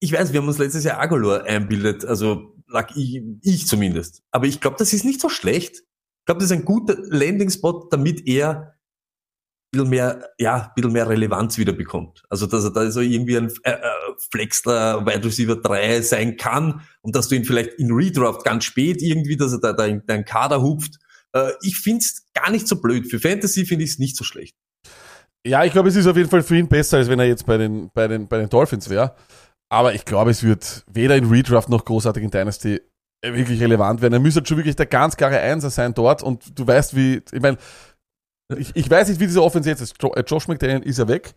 [0.00, 4.22] ich weiß, wir haben uns letztes Jahr Agolor einbildet, also lag ich, ich zumindest.
[4.30, 5.78] Aber ich glaube, das ist nicht so schlecht.
[5.78, 8.74] Ich glaube, das ist ein guter Landing-Spot, damit er
[9.72, 12.24] ein bisschen mehr, ja, ein bisschen mehr Relevanz wieder bekommt.
[12.28, 13.80] Also, dass er da so irgendwie ein äh, äh,
[14.30, 19.02] Flexler Wide Receiver 3 sein kann und dass du ihn vielleicht in Redraft ganz spät
[19.02, 20.98] irgendwie, dass er da, da in deinen Kader hupft.
[21.32, 23.08] Äh, ich find's gar nicht so blöd.
[23.08, 24.56] Für Fantasy finde ich es nicht so schlecht.
[25.46, 27.46] Ja, ich glaube, es ist auf jeden Fall für ihn besser, als wenn er jetzt
[27.46, 29.14] bei den, bei den, bei den Dolphins wäre.
[29.68, 32.80] Aber ich glaube, es wird weder in Redraft noch großartig in Dynasty
[33.24, 34.14] wirklich relevant werden.
[34.14, 37.40] Er müsste schon wirklich der ganz klare Einser sein dort und du weißt, wie, ich
[37.40, 37.58] meine,
[38.56, 40.02] ich, ich weiß nicht, wie diese Offense jetzt ist.
[40.02, 41.34] Äh, Josh McDaniel ist ja weg.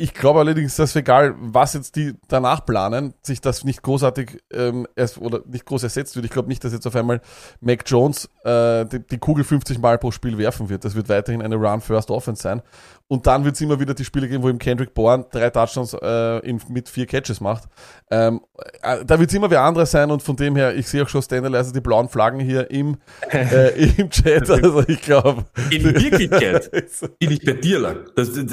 [0.00, 4.86] Ich glaube allerdings, dass egal, was jetzt die danach planen, sich das nicht großartig ähm,
[4.96, 6.24] erst, oder nicht groß ersetzt wird.
[6.24, 7.20] Ich glaube nicht, dass jetzt auf einmal
[7.60, 10.86] Mac Jones äh, die, die Kugel 50 Mal pro Spiel werfen wird.
[10.86, 12.62] Das wird weiterhin eine Run-First-Offense sein.
[13.08, 15.94] Und dann wird es immer wieder die Spiele geben, wo ihm Kendrick Bourne drei Touchdowns
[16.00, 17.64] äh, in, mit vier Catches macht.
[18.08, 18.40] Ähm,
[18.82, 21.08] äh, da wird es immer wer anderes sein und von dem her, ich sehe auch
[21.08, 22.98] schon standardweise die blauen Flaggen hier im,
[23.32, 24.48] äh, im Chat.
[24.48, 25.44] Also ich glaube.
[25.70, 26.70] In Wirklichkeit
[27.18, 28.06] bin ich bei dir lang.
[28.14, 28.46] Das, das,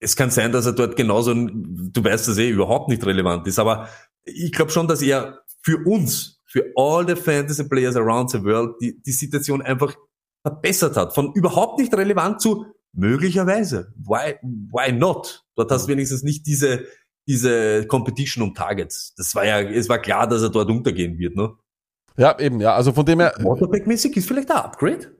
[0.00, 3.46] es kann sein, dass er dort genauso, du weißt, dass er eh überhaupt nicht relevant
[3.46, 3.88] ist, aber
[4.24, 8.74] ich glaube schon, dass er für uns, für all the fantasy players around the world,
[8.80, 9.94] die, die Situation einfach
[10.42, 11.14] verbessert hat.
[11.14, 13.92] Von überhaupt nicht relevant zu möglicherweise.
[13.96, 15.44] Why, why not?
[15.54, 16.86] Dort hast du wenigstens nicht diese,
[17.28, 19.14] diese Competition um Targets.
[19.16, 21.52] Das war ja, es war klar, dass er dort untergehen wird, ne?
[22.16, 22.74] Ja, eben, ja.
[22.74, 25.16] Also von dem her, Quarterback-mäßig ist vielleicht ein Upgrade.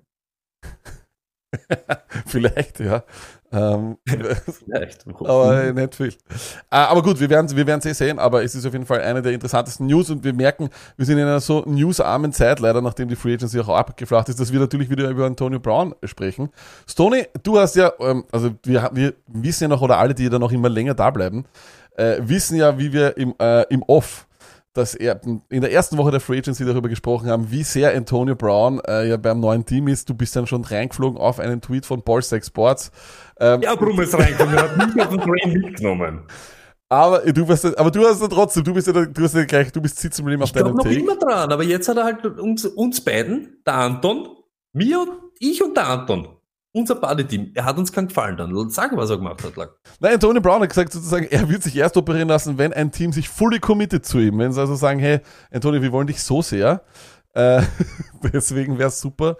[2.26, 3.04] vielleicht, ja.
[3.52, 3.96] Ähm,
[5.18, 6.08] aber nicht viel.
[6.08, 6.12] Äh,
[6.70, 9.00] aber gut, wir werden wir werden es eh sehen, aber es ist auf jeden Fall
[9.00, 12.80] eine der interessantesten News und wir merken, wir sind in einer so newsarmen Zeit, leider
[12.80, 16.50] nachdem die Free Agency auch abgeflacht ist, dass wir natürlich wieder über Antonio Brown sprechen.
[16.86, 20.38] Stoney, du hast ja, ähm, also wir, wir wissen ja noch, oder alle, die da
[20.38, 21.44] noch immer länger da bleiben,
[21.96, 24.26] äh, wissen ja, wie wir im, äh, im Off
[24.72, 28.36] dass er in der ersten Woche der Free Agency darüber gesprochen haben, wie sehr Antonio
[28.36, 30.08] Brown äh, ja beim neuen Team ist.
[30.08, 32.92] Du bist dann schon reingeflogen auf einen Tweet von Ballstack Sports.
[33.40, 36.22] Ähm, Ja, Brumm ist reingekommen, er hat mich auf den Train mitgenommen.
[36.88, 39.70] Aber du wirst, aber du hast ja trotzdem, du bist ja, du hast ja gleich,
[39.70, 40.98] du bist sitzen geblieben auf Ich glaube deinem noch Take.
[40.98, 44.28] immer dran, aber jetzt hat er halt uns, uns beiden, der Anton,
[44.72, 46.28] mir und ich und der Anton,
[46.72, 48.70] unser Buddy-Team, er hat uns keinen Gefallen dann.
[48.70, 49.74] Sag, was er gemacht hat, Lack.
[49.98, 53.12] Nein, Antonio Brown hat gesagt sozusagen, er wird sich erst operieren lassen, wenn ein Team
[53.12, 54.38] sich fully committed zu ihm.
[54.38, 56.82] Wenn sie also sagen, hey, Antonio, wir wollen dich so sehr.
[57.34, 57.62] Äh,
[58.32, 59.36] deswegen wäre es super,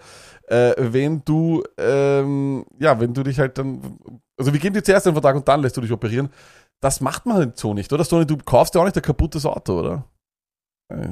[0.47, 3.99] äh, wenn du, ähm, ja, wenn du dich halt dann,
[4.37, 6.29] also wir geben dir zuerst einen Vertrag und dann lässt du dich operieren.
[6.79, 8.03] Das macht man halt so nicht, oder?
[8.03, 10.05] Stoney, du kaufst ja auch nicht ein kaputtes Auto, oder?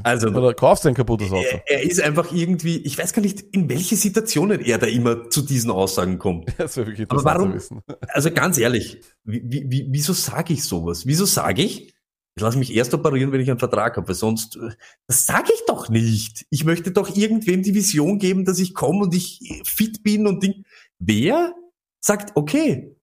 [0.04, 1.44] Also, Oder kaufst ein kaputtes Auto?
[1.44, 5.30] er, er ist einfach irgendwie, ich weiß gar nicht, in welche Situationen er da immer
[5.30, 6.54] zu diesen Aussagen kommt.
[6.58, 7.82] Das wäre wirklich Aber warum- zu wissen.
[8.10, 11.06] Also ganz ehrlich, wie, wie, wie, wieso sage ich sowas?
[11.06, 11.94] Wieso sage ich,
[12.36, 14.70] ich lasse mich erst operieren, wenn ich einen Vertrag habe, weil sonst, äh,
[15.08, 16.46] das sage ich doch nicht.
[16.50, 20.42] Ich möchte doch irgendwem die Vision geben, dass ich komme und ich fit bin und
[20.44, 20.63] Ding.
[21.00, 21.54] Wer
[22.00, 22.96] sagt, okay,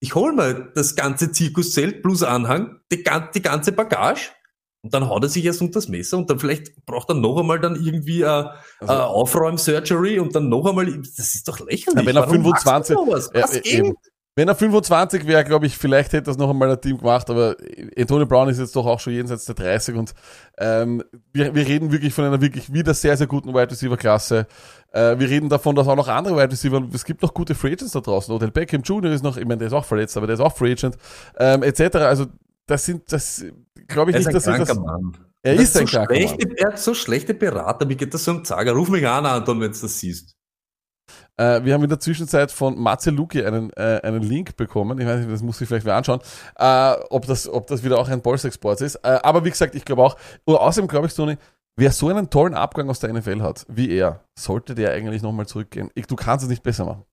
[0.00, 4.30] ich hol mal das ganze Zirkuszelt plus Anhang, die, die ganze Bagage
[4.82, 7.38] und dann haut er sich erst unter das Messer und dann vielleicht braucht er noch
[7.38, 12.00] einmal dann irgendwie äh, Also- äh, Aufräum-Surgery und dann noch einmal, das ist doch lächerlich.
[12.00, 13.30] Ja, wenn er Warum machst du 25 sowas?
[13.34, 13.72] Ja, Was äh, geht?
[13.74, 13.94] eben.
[14.36, 17.56] Wenn er 25 wäre, glaube ich, vielleicht hätte das noch einmal ein Team gemacht, aber
[17.98, 20.14] Antonio Brown ist jetzt doch auch schon jenseits der 30 und
[20.58, 24.46] ähm, wir, wir reden wirklich von einer wirklich wieder sehr, sehr guten Wide Receiver Klasse.
[24.92, 27.72] Äh, wir reden davon, dass auch noch andere Wide Receiver, es gibt noch gute Free
[27.72, 28.32] Agents da draußen.
[28.32, 29.10] Odell Beckham Jr.
[29.10, 30.96] ist noch, ich meine, der ist auch verletzt, aber der ist auch Free Agent,
[31.40, 31.96] ähm, etc.
[31.96, 32.26] Also
[32.68, 33.44] das sind, das
[33.86, 34.78] glaube ich Er ist nicht, ein dass kranker das.
[34.78, 35.16] Mann.
[35.42, 37.88] Er Das ist ein so kranker schlechte, Er hat so schlechte Berater.
[37.88, 38.72] Wie geht das so am Zager?
[38.72, 40.36] Ruf mich an, Anton, wenn du das siehst.
[41.36, 44.98] Äh, wir haben in der Zwischenzeit von Matze Luki einen, äh, einen Link bekommen.
[44.98, 46.20] Ich weiß nicht, das muss ich vielleicht mal anschauen,
[46.56, 48.96] äh, ob, das, ob das wieder auch ein Bolster-Export ist.
[48.96, 51.38] Äh, aber wie gesagt, ich glaube auch, und außerdem glaube ich, Toni,
[51.76, 55.46] wer so einen tollen Abgang aus der NFL hat, wie er, sollte der eigentlich nochmal
[55.46, 55.90] zurückgehen.
[55.94, 57.04] Ich, du kannst es nicht besser machen.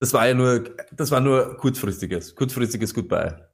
[0.00, 3.51] Das war ja nur, das war nur kurzfristiges, kurzfristiges Goodbye.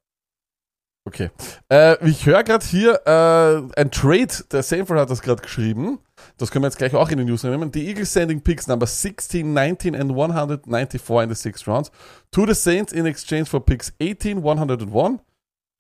[1.09, 1.31] Okay.
[1.73, 6.01] Äh, ich höre gerade hier äh, ein Trade, der Sanford hat das gerade geschrieben.
[6.37, 7.73] Das können wir jetzt gleich auch in den News nehmen.
[7.73, 11.91] Die Eagles sending picks number 16, 19 and 194 in the sixth rounds
[12.31, 15.21] to the Saints in exchange for picks 18, 101,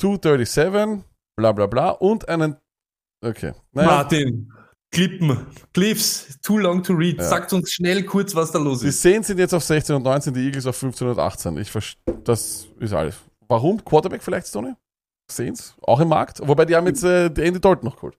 [0.00, 1.04] 237,
[1.36, 2.56] bla bla bla und einen.
[3.22, 3.52] Okay.
[3.72, 4.50] Naja, Martin,
[4.90, 7.18] Klippen, Cliffs, too long to read.
[7.18, 7.24] Ja.
[7.24, 9.02] Sagt uns schnell kurz, was da los die ist.
[9.02, 11.58] Saints sind jetzt auf 16 und 19, die Eagles auf 15 und 18.
[11.58, 13.16] Ich verstehe, das ist alles.
[13.46, 13.84] Warum?
[13.84, 14.74] Quarterback vielleicht, Tony?
[15.30, 15.76] Saints?
[15.82, 16.40] Auch im Markt?
[16.46, 18.18] Wobei die haben jetzt äh, die Andy Dalton noch geholt.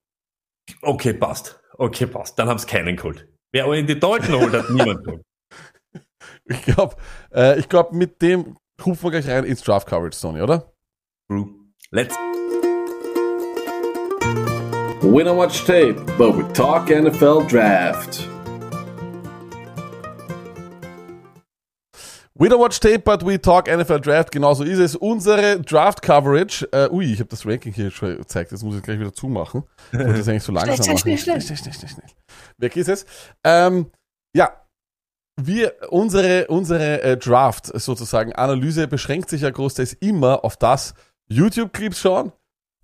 [0.81, 1.59] Okay, passt.
[1.77, 2.37] Okay, passt.
[2.37, 3.27] Dann haben sie keinen geholt.
[3.51, 5.23] Wer in die Dalton holt, hat niemand geholt.
[6.51, 6.95] Ich glaube,
[7.31, 10.73] äh, ich glaub, mit dem rufen wir gleich rein ins Draft Coverage, Tony, oder?
[11.27, 11.47] True.
[11.91, 12.15] Let's
[15.01, 18.28] We don't watch tape, but we talk NFL draft.
[22.39, 24.31] We don't watch tape, but we talk NFL Draft.
[24.31, 24.95] Genauso ist es.
[24.95, 26.65] Unsere Draft Coverage.
[26.71, 28.53] Äh, ui, ich habe das Ranking hier schon gezeigt.
[28.53, 29.63] Das muss ich gleich wieder zumachen.
[29.91, 32.05] Ich wollte das eigentlich so langsam Schnell, schnell, schnell, schnell, schnell, schnell, schnell.
[32.57, 33.05] Weg ist es.
[33.43, 33.91] Ähm,
[34.33, 34.53] ja,
[35.35, 40.93] wir, unsere, unsere äh, Draft sozusagen Analyse beschränkt sich ja großteils immer auf das
[41.27, 42.31] YouTube-Clips schauen,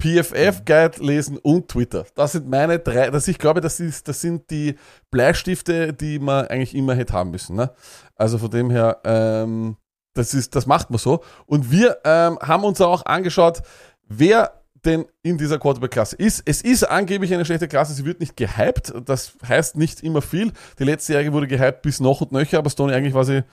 [0.01, 2.05] PFF-Guide lesen und Twitter.
[2.15, 4.75] Das sind meine drei, das ich glaube, das, ist, das sind die
[5.10, 7.55] Bleistifte, die man eigentlich immer hätte haben müssen.
[7.55, 7.71] Ne?
[8.15, 9.77] Also von dem her, ähm,
[10.13, 11.23] das, ist, das macht man so.
[11.45, 13.62] Und wir ähm, haben uns auch angeschaut,
[14.08, 16.43] wer denn in dieser Quarterback-Klasse ist.
[16.45, 18.93] Es ist angeblich eine schlechte Klasse, sie wird nicht gehypt.
[19.05, 20.51] Das heißt nicht immer viel.
[20.79, 23.43] Die letzte Jahre wurde gehypt bis noch und nöcher, aber Stoney eigentlich war sie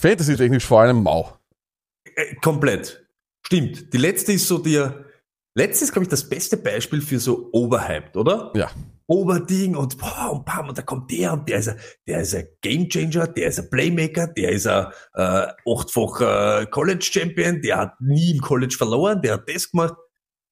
[0.00, 1.32] fantasy-technisch vor allem mau.
[2.14, 3.04] Äh, komplett.
[3.42, 3.92] Stimmt.
[3.92, 5.04] Die letzte ist so der,
[5.54, 8.52] letzte ist, glaube ich, das beste Beispiel für so overhyped, oder?
[8.54, 8.70] Ja.
[9.06, 12.34] Overding und boah, und bam, und da kommt der und der ist ein, der ist
[12.34, 18.00] ein Gamechanger, der ist ein Playmaker, der ist ein äh, achtfacher College Champion, der hat
[18.00, 19.96] nie im College verloren, der hat das gemacht.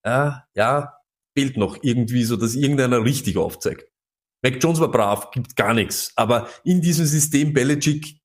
[0.04, 0.94] Ja, ja,
[1.36, 3.88] fehlt noch irgendwie so, dass irgendeiner richtig aufzeigt.
[4.42, 8.20] Mac Jones war brav, gibt gar nichts, aber in diesem System Belichick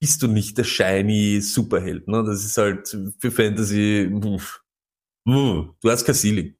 [0.00, 2.24] bist du nicht der shiny Superheld, ne?
[2.24, 4.61] Das ist halt für Fantasy, uff.
[5.28, 6.56] Hm, du hast kein Ceiling.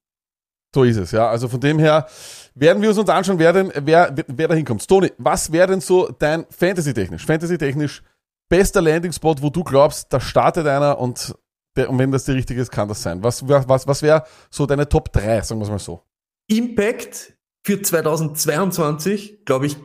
[0.74, 1.28] So ist es, ja.
[1.28, 2.06] Also von dem her
[2.54, 4.86] werden wir uns uns anschauen, wer denn, wer, wer da hinkommt.
[4.86, 8.02] Toni, was wäre denn so dein Fantasy-technisch, Fantasy-technisch
[8.48, 11.34] bester Landing-Spot, wo du glaubst, da startet einer und,
[11.76, 13.22] der, und wenn das der richtige ist, kann das sein?
[13.22, 16.02] Was, was, was wäre so deine Top 3, sagen wir es mal so?
[16.48, 19.76] Impact für 2022, glaube ich,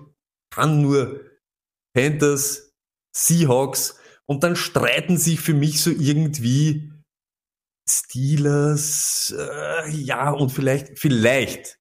[0.53, 1.21] kann nur
[1.93, 2.73] Panthers,
[3.15, 6.91] Seahawks und dann streiten sich für mich so irgendwie
[7.89, 11.79] Steelers, äh, ja, und vielleicht, vielleicht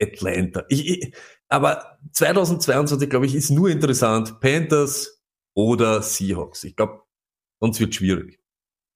[0.00, 0.64] Atlanta.
[0.68, 1.14] Ich, ich,
[1.48, 5.20] aber 2022, glaube ich, ist nur interessant Panthers
[5.56, 6.64] oder Seahawks.
[6.64, 7.02] Ich glaube,
[7.60, 8.40] sonst wird schwierig.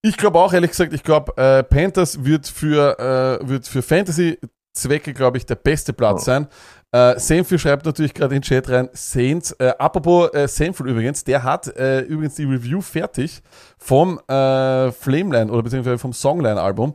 [0.02, 5.12] Ich glaube auch, ehrlich gesagt, ich glaube, äh, Panthers wird für, äh, wird für Fantasy-Zwecke,
[5.12, 6.24] glaube ich, der beste Platz Oh.
[6.24, 6.48] sein.
[6.90, 9.52] Äh, Senfil schreibt natürlich gerade in den Chat rein, Saints.
[9.52, 13.42] Äh, apropos äh, Senfil übrigens, der hat äh, übrigens die Review fertig
[13.78, 16.94] vom äh, Flameline oder beziehungsweise vom Songline-Album.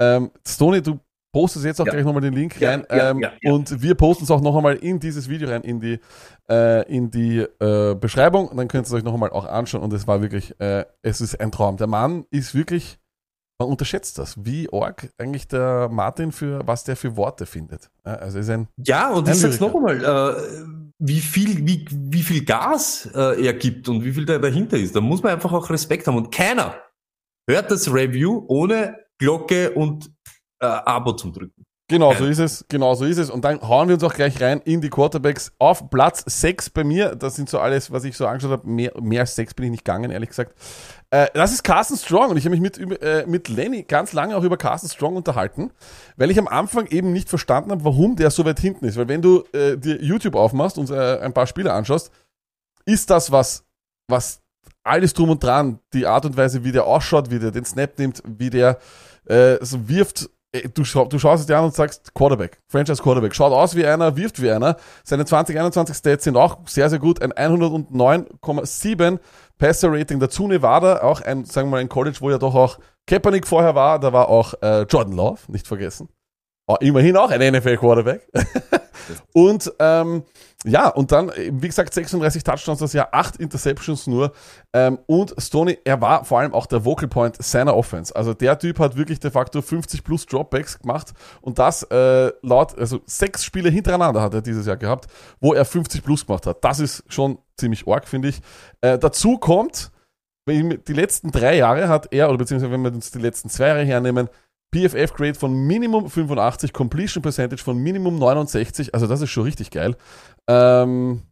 [0.00, 1.00] Ähm, Stoney, du
[1.32, 1.92] postest jetzt auch Ja.
[1.92, 3.52] gleich nochmal den Link Ja, rein ähm, ja, ja.
[3.52, 5.98] und wir posten es auch noch einmal in dieses Video rein, in die,
[6.50, 9.82] äh, in die äh, Beschreibung und dann könnt ihr es euch noch einmal auch anschauen
[9.82, 11.78] und es war wirklich, äh, es ist ein Traum.
[11.78, 12.98] Der Mann ist wirklich,
[13.62, 17.90] man unterschätzt das, wie arg eigentlich der Martin für, was der für Worte findet.
[18.04, 19.80] Ja, Also ist ein, Ja, und ich Ein sag's Lyriker.
[19.80, 20.64] noch einmal, äh,
[20.98, 24.94] wie viel, wie, wie viel Gas äh, er gibt und wie viel da dahinter ist.
[24.94, 26.16] Da muss man einfach auch Respekt haben.
[26.16, 26.74] Und keiner
[27.48, 30.10] hört das Review ohne Glocke und
[30.60, 31.64] äh, Abo zum Drücken.
[31.92, 33.28] Genau so ist es, genau so ist es.
[33.28, 36.84] Und dann hauen wir uns auch gleich rein in die Quarterbacks auf Platz 6 bei
[36.84, 37.14] mir.
[37.14, 38.66] Das sind so alles, was ich so angeschaut habe.
[38.66, 40.54] Mehr, mehr als 6 bin ich nicht gegangen, ehrlich gesagt.
[41.10, 44.34] Äh, das ist Carsten Strong und ich habe mich mit, äh, mit Lenny ganz lange
[44.34, 45.70] auch über Carsten Strong unterhalten,
[46.16, 48.96] weil ich am Anfang eben nicht verstanden habe, warum der so weit hinten ist.
[48.96, 52.10] Weil wenn du äh, dir YouTube aufmachst und äh, ein paar Spiele anschaust,
[52.86, 53.66] ist das was,
[54.08, 54.40] was
[54.82, 57.98] alles drum und dran, die Art und Weise, wie der ausschaut, wie der den Snap
[57.98, 58.78] nimmt, wie der
[59.26, 60.30] äh, so wirft,
[60.74, 63.86] du, schau, du schaust es dir an und sagst Quarterback, Franchise Quarterback, schaut aus wie
[63.86, 64.76] einer, wirft wie einer.
[65.04, 69.18] Seine 2021 Stats sind auch sehr, sehr gut, ein 109,7
[69.58, 72.78] Passer Rating dazu Nevada, auch ein, sagen wir mal, ein College, wo ja doch auch
[73.06, 76.08] Kaepernick vorher war, da war auch äh, Jordan Love, nicht vergessen.
[76.72, 78.26] Oh, immerhin auch ein NFL-Quarterback.
[79.34, 80.22] und ähm,
[80.64, 84.32] ja, und dann, wie gesagt, 36 Touchdowns das Jahr, 8 Interceptions nur.
[84.72, 88.16] Ähm, und Stoney, er war vor allem auch der Vocal Point seiner Offense.
[88.16, 92.78] Also der Typ hat wirklich de facto 50 plus Dropbacks gemacht und das äh, laut,
[92.78, 95.08] also sechs Spiele hintereinander hat er dieses Jahr gehabt,
[95.40, 96.64] wo er 50 plus gemacht hat.
[96.64, 98.40] Das ist schon ziemlich arg, finde ich.
[98.80, 99.90] Äh, dazu kommt,
[100.48, 103.84] die letzten drei Jahre hat er, oder beziehungsweise wenn wir uns die letzten zwei Jahre
[103.84, 104.30] hernehmen,
[104.74, 109.96] PFF-Grade von Minimum 85, Completion Percentage von Minimum 69, also das ist schon richtig geil.
[110.48, 111.22] Ähm,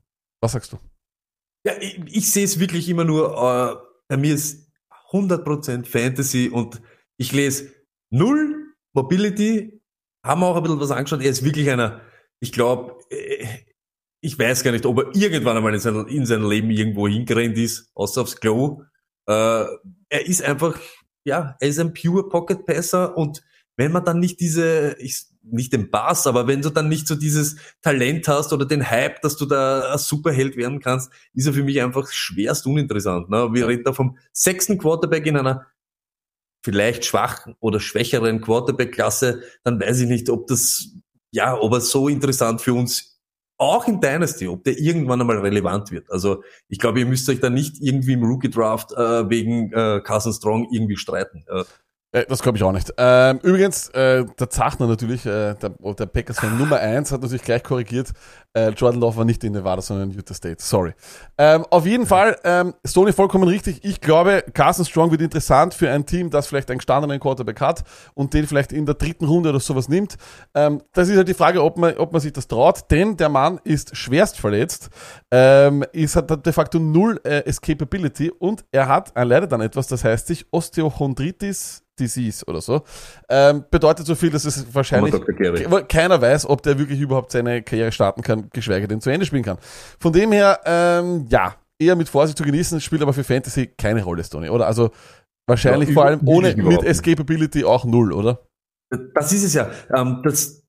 [0.43, 0.79] was sagst du?
[1.67, 3.77] Ja, ich, ich sehe es wirklich immer nur, äh,
[4.09, 4.71] bei mir ist
[5.13, 6.81] 100% Fantasy und
[7.17, 7.73] ich lese
[8.11, 9.81] null Mobility,
[10.25, 12.01] haben wir auch ein bisschen was angeschaut, er ist wirklich einer,
[12.41, 12.99] ich glaube,
[14.23, 17.57] ich weiß gar nicht, ob er irgendwann einmal in, sein, in seinem Leben irgendwo hingerannt
[17.57, 18.83] ist, außer aufs Klo.
[19.27, 19.65] Äh,
[20.09, 20.79] er ist einfach
[21.25, 23.43] ja, er ist ein pure Pocket Passer und
[23.77, 27.15] wenn man dann nicht diese, ich, nicht den Bass, aber wenn du dann nicht so
[27.15, 31.55] dieses Talent hast oder den Hype, dass du da ein Superheld werden kannst, ist er
[31.55, 33.31] für mich einfach schwerst uninteressant.
[33.31, 33.49] Ne?
[33.53, 35.67] Wir reden da vom sechsten Quarterback in einer
[36.63, 40.91] vielleicht schwachen oder schwächeren Quarterback-Klasse, dann weiß ich nicht, ob das,
[41.31, 43.10] ja, ob er so interessant für uns
[43.61, 46.11] auch in Dynasty, ob der irgendwann einmal relevant wird.
[46.11, 50.01] Also ich glaube, ihr müsst euch da nicht irgendwie im Rookie Draft äh, wegen äh,
[50.03, 51.45] Carson Strong irgendwie streiten.
[51.47, 51.65] Äh,
[52.13, 52.93] äh, das glaube ich auch nicht.
[52.97, 57.63] Ähm, übrigens, äh, der Zachner natürlich, äh, der, der Packers-Fan Nummer 1 hat natürlich gleich
[57.63, 58.13] korrigiert.
[58.53, 60.57] Äh, Jordan Love war nicht in Nevada, sondern in Utah State.
[60.59, 60.93] Sorry.
[61.39, 63.85] Ähm, auf jeden Fall, ähm, Stoney vollkommen richtig.
[63.85, 67.85] Ich glaube, Carson Strong wird interessant für ein Team, das vielleicht einen gestandenen Quarterback hat
[68.15, 70.17] und den vielleicht in der dritten Runde oder sowas nimmt.
[70.55, 73.29] Ähm, das ist halt die Frage, ob man, ob man sich das traut, denn der
[73.29, 74.91] Mann ist schwerst verletzt,
[75.31, 79.87] ähm, ist, hat de facto null äh, Escapability und er hat, er leidet dann etwas,
[79.87, 82.83] das heißt sich Osteochondritis Disease oder so.
[83.29, 85.15] Ähm, bedeutet so viel, dass es wahrscheinlich
[85.89, 89.45] keiner weiß, ob der wirklich überhaupt seine Karriere starten kann, geschweige denn zu Ende spielen
[89.45, 89.59] kann.
[89.99, 94.03] Von dem her, ähm, ja, eher mit Vorsicht zu genießen, spielt aber für Fantasy keine
[94.03, 94.67] Rolle, Stoney, oder?
[94.67, 94.91] Also
[95.47, 98.47] wahrscheinlich ja, vor allem ohne mit Escapability auch null, oder?
[99.15, 99.71] Das ist es ja.
[99.95, 100.63] Ähm, das,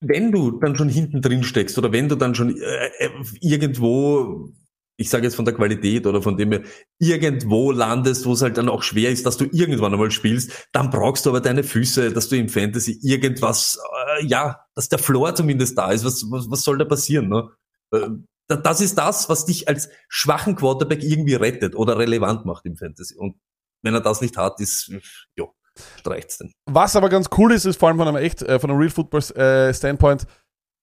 [0.00, 3.10] wenn du dann schon hinten drin steckst oder wenn du dann schon äh, äh
[3.40, 4.52] irgendwo
[4.98, 6.64] ich sage jetzt von der Qualität oder von dem
[6.98, 10.90] irgendwo landest, wo es halt dann auch schwer ist, dass du irgendwann einmal spielst, dann
[10.90, 13.78] brauchst du aber deine Füße, dass du im Fantasy irgendwas,
[14.18, 16.04] äh, ja, dass der Floor zumindest da ist.
[16.04, 17.28] Was, was, was soll da passieren?
[17.28, 17.50] Ne?
[17.92, 18.08] Äh,
[18.48, 23.16] das ist das, was dich als schwachen Quarterback irgendwie rettet oder relevant macht im Fantasy.
[23.16, 23.36] Und
[23.82, 24.92] wenn er das nicht hat, ist,
[25.36, 25.44] ja,
[25.98, 26.52] streicht's denn.
[26.66, 28.90] Was aber ganz cool ist, ist vor allem von einem echt, äh, von einem Real
[28.90, 30.26] Football äh, Standpoint,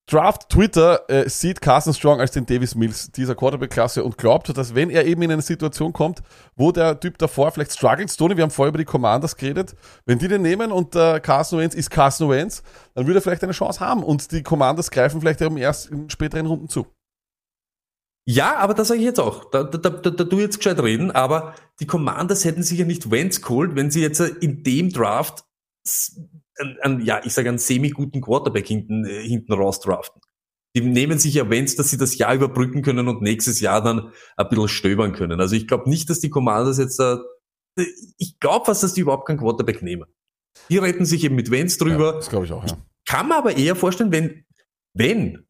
[0.06, 4.74] Draft Twitter äh, sieht Carson Strong als den Davis Mills dieser Quarterback-Klasse und glaubt, dass
[4.74, 6.22] wenn er eben in eine Situation kommt,
[6.56, 10.18] wo der Typ davor vielleicht struggelt, Stoney, wir haben vorher über die Commanders geredet, wenn
[10.18, 12.62] die den nehmen und äh, Carson Wentz ist Carson Wentz,
[12.94, 16.10] dann würde er vielleicht eine Chance haben und die Commanders greifen vielleicht eben erst in
[16.10, 16.86] späteren Runden zu.
[18.26, 19.50] Ja, aber das sage ich jetzt auch.
[19.50, 23.10] Da, da, da, da du jetzt gescheit reden, aber die Commanders hätten sich ja nicht
[23.10, 25.44] Wentz geholt, wenn sie jetzt in dem Draft
[26.58, 30.20] einen, einen, ja, ich sage einen semi-guten Quarterback hinten, äh, hinten raus draften.
[30.76, 34.12] Die nehmen sich ja Wens, dass sie das Jahr überbrücken können und nächstes Jahr dann
[34.36, 35.40] ein bisschen stöbern können.
[35.40, 37.20] Also ich glaube nicht, dass die Commanders jetzt da,
[37.78, 37.86] äh,
[38.18, 40.06] ich glaube fast, dass die überhaupt keinen Quarterback nehmen.
[40.68, 42.06] Die retten sich eben mit Wens drüber.
[42.06, 42.76] Ja, das glaube ich auch, ja.
[43.06, 44.44] kann man aber eher vorstellen, wenn,
[44.94, 45.46] wenn,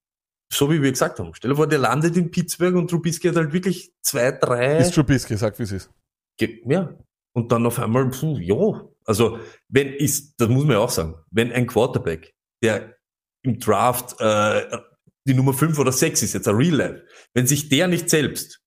[0.53, 3.37] so wie wir gesagt haben, stell dir vor, der landet in Pittsburgh und Trubisky hat
[3.37, 4.79] halt wirklich zwei, drei.
[4.79, 5.91] Ist Trubisky, sag wie es ist.
[6.39, 6.97] Ja.
[7.33, 9.39] Und dann auf einmal, puh, ja, also
[9.69, 12.97] wenn ist, das muss man ja auch sagen, wenn ein Quarterback, der
[13.43, 14.79] im Draft äh,
[15.27, 18.61] die Nummer 5 oder 6 ist, jetzt ein Real Life, wenn sich der nicht selbst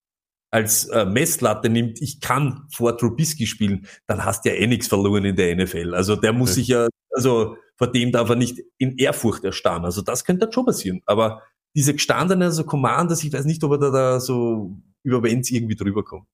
[0.52, 4.88] als äh, Messlatte nimmt, ich kann vor Trubisky spielen, dann hast du ja eh nichts
[4.88, 5.94] verloren in der NFL.
[5.94, 6.60] Also der muss okay.
[6.60, 9.86] sich ja, also vor dem darf er nicht in Ehrfurcht erstarren.
[9.86, 11.02] Also das könnte dann schon passieren.
[11.06, 11.44] Aber
[11.76, 15.76] diese gestandene, also Commanders, ich weiß nicht, ob er da, da so über Wenz irgendwie
[15.76, 16.28] drüber kommt.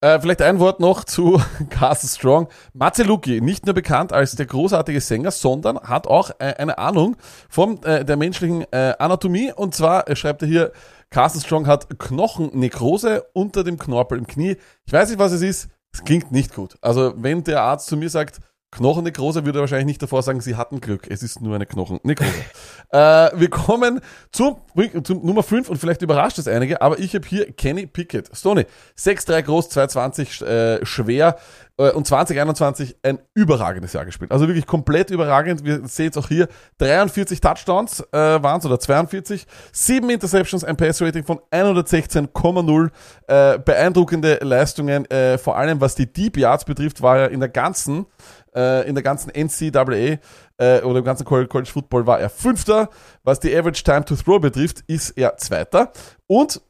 [0.00, 2.48] Äh, vielleicht ein Wort noch zu Carson Strong.
[2.72, 7.16] Mazzeluki, nicht nur bekannt als der großartige Sänger, sondern hat auch äh, eine Ahnung
[7.48, 9.52] von äh, der menschlichen äh, Anatomie.
[9.52, 10.72] Und zwar äh, schreibt er hier,
[11.10, 14.56] Carson Strong hat Knochennekrose unter dem Knorpel im Knie.
[14.84, 15.68] Ich weiß nicht, was es ist.
[15.92, 16.76] Es klingt nicht gut.
[16.80, 18.40] Also wenn der Arzt zu mir sagt,
[18.70, 21.06] Knochennekrose würde wahrscheinlich nicht davor sagen, sie hatten Glück.
[21.08, 22.30] Es ist nur eine Knochennekrose.
[22.90, 24.00] äh, wir kommen
[24.30, 24.58] zum,
[25.04, 28.30] zum Nummer 5 und vielleicht überrascht es einige, aber ich habe hier Kenny Pickett.
[28.36, 28.66] Stoney,
[28.98, 31.36] 6'3 groß, 220 äh, schwer
[31.78, 34.32] äh, und 2021 ein überragendes Jahr gespielt.
[34.32, 35.64] Also wirklich komplett überragend.
[35.64, 36.48] Wir sehen es auch hier.
[36.78, 42.90] 43 Touchdowns äh, waren es oder 42, 7 Interceptions, ein Pass-Rating von 116,0.
[43.26, 47.48] Äh, beeindruckende Leistungen, äh, vor allem was die Deep Yards betrifft, war er in der
[47.48, 48.06] ganzen
[48.54, 50.18] äh, in der ganzen NCAA
[50.58, 52.90] äh, oder im ganzen College Football war er Fünfter.
[53.22, 55.92] Was die Average Time to Throw betrifft, ist er Zweiter.
[56.26, 56.60] Und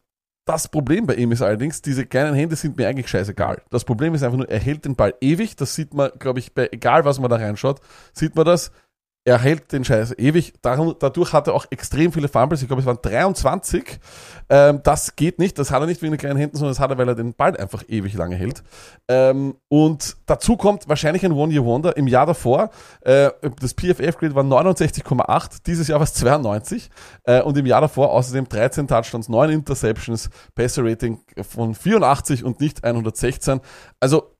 [0.49, 3.61] das Problem bei ihm ist allerdings, diese kleinen Hände sind mir eigentlich scheißegal.
[3.69, 5.57] Das Problem ist einfach nur, er hält den Ball ewig.
[5.57, 7.81] Das sieht man, glaube ich, bei egal was man da reinschaut,
[8.15, 8.73] sieht man das.
[9.29, 10.55] Er hält den Scheiß ewig.
[10.63, 12.63] Dadurch hat er auch extrem viele Fumbles.
[12.63, 14.01] Ich glaube, es waren 23.
[14.49, 15.59] Ähm, das geht nicht.
[15.59, 17.35] Das hat er nicht wegen den kleinen Händen, sondern das hat er, weil er den
[17.35, 18.63] Ball einfach ewig lange hält.
[19.07, 21.99] Ähm, und dazu kommt wahrscheinlich ein One-Year-Wonder.
[21.99, 22.71] Im Jahr davor,
[23.03, 23.29] äh,
[23.61, 25.59] das PFF-Grade war 69,8.
[25.67, 26.89] Dieses Jahr war es 92.
[27.25, 32.83] Äh, und im Jahr davor außerdem 13 Touchdowns, 9 Interceptions, Passer-Rating von 84 und nicht
[32.83, 33.61] 116.
[34.01, 34.35] Also,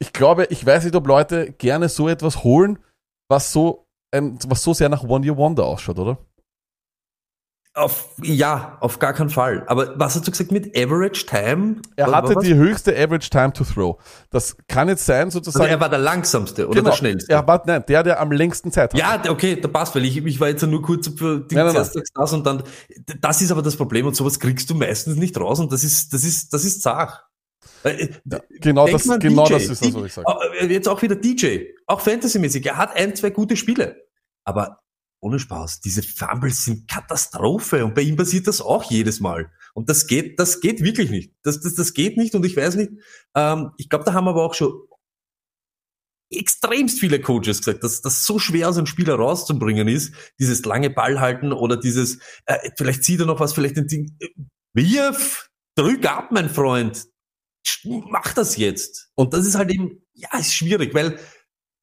[0.00, 2.80] ich glaube, ich weiß nicht, ob Leute gerne so etwas holen,
[3.28, 6.18] was so, ein, was so sehr nach One Year Wonder ausschaut, oder?
[7.76, 9.62] Auf, ja, auf gar keinen Fall.
[9.66, 11.82] Aber was hast du gesagt mit Average Time?
[11.96, 13.98] Er hatte die höchste Average Time to Throw.
[14.30, 15.62] Das kann jetzt sein, sozusagen.
[15.62, 17.30] Also er war der langsamste oder genau, der schnellste?
[17.30, 18.98] Er war, nein, der, der am längsten Zeit hat.
[18.98, 21.74] Ja, okay, da passt, weil ich, ich war jetzt nur kurz für die Nein, nein,
[21.74, 22.62] sagst das und dann,
[23.20, 26.14] das ist aber das Problem und sowas kriegst du meistens nicht raus und das ist,
[26.14, 27.26] das ist, das ist zach.
[27.86, 28.08] Äh,
[28.60, 29.52] genau, denk das, genau DJ.
[29.52, 30.28] das ist das, was ich sage.
[30.60, 32.66] Äh, Jetzt auch wieder DJ, auch Fantasy-mäßig.
[32.66, 34.04] Er hat ein, zwei gute Spiele.
[34.44, 34.80] Aber
[35.20, 39.50] ohne Spaß, diese Fumbles sind Katastrophe und bei ihm passiert das auch jedes Mal.
[39.74, 41.32] Und das geht, das geht wirklich nicht.
[41.42, 42.92] Das, das, das geht nicht und ich weiß nicht,
[43.34, 44.72] ähm, ich glaube, da haben aber auch schon
[46.30, 50.90] extremst viele Coaches gesagt, dass das so schwer aus einem Spieler rauszubringen ist, dieses lange
[50.90, 54.28] Ball halten oder dieses, äh, vielleicht sieht er noch was, vielleicht ein Ding, äh,
[54.74, 57.06] wirf, drück ab, mein Freund,
[57.84, 59.10] mach das jetzt.
[59.14, 61.18] Und das ist halt eben, ja, ist schwierig, weil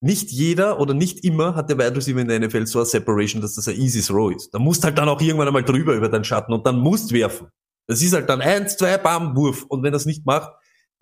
[0.02, 3.42] nicht jeder oder nicht immer hat der Wide Receiver in der NFL so eine Separation,
[3.42, 4.54] dass das ein easy throw ist.
[4.54, 7.48] Da musst halt dann auch irgendwann einmal drüber über deinen Schatten und dann musst werfen.
[7.88, 9.64] Das ist halt dann eins, zwei, bam, Wurf.
[9.64, 10.52] Und wenn das nicht macht,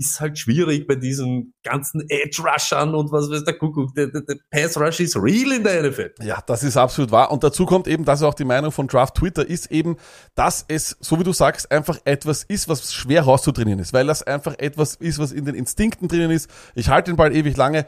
[0.01, 3.93] ist halt schwierig bei diesen ganzen Edge-Rushern und was weiß der Kuckuck.
[3.93, 6.11] Der, der, der Pass-Rush ist real in der NFL.
[6.21, 7.31] Ja, das ist absolut wahr.
[7.31, 9.97] Und dazu kommt eben, das ist auch die Meinung von Draft Twitter, ist eben,
[10.35, 13.93] dass es, so wie du sagst, einfach etwas ist, was schwer rauszutrainieren ist.
[13.93, 16.49] Weil das einfach etwas ist, was in den Instinkten drinnen ist.
[16.73, 17.85] Ich halte den Ball ewig lange.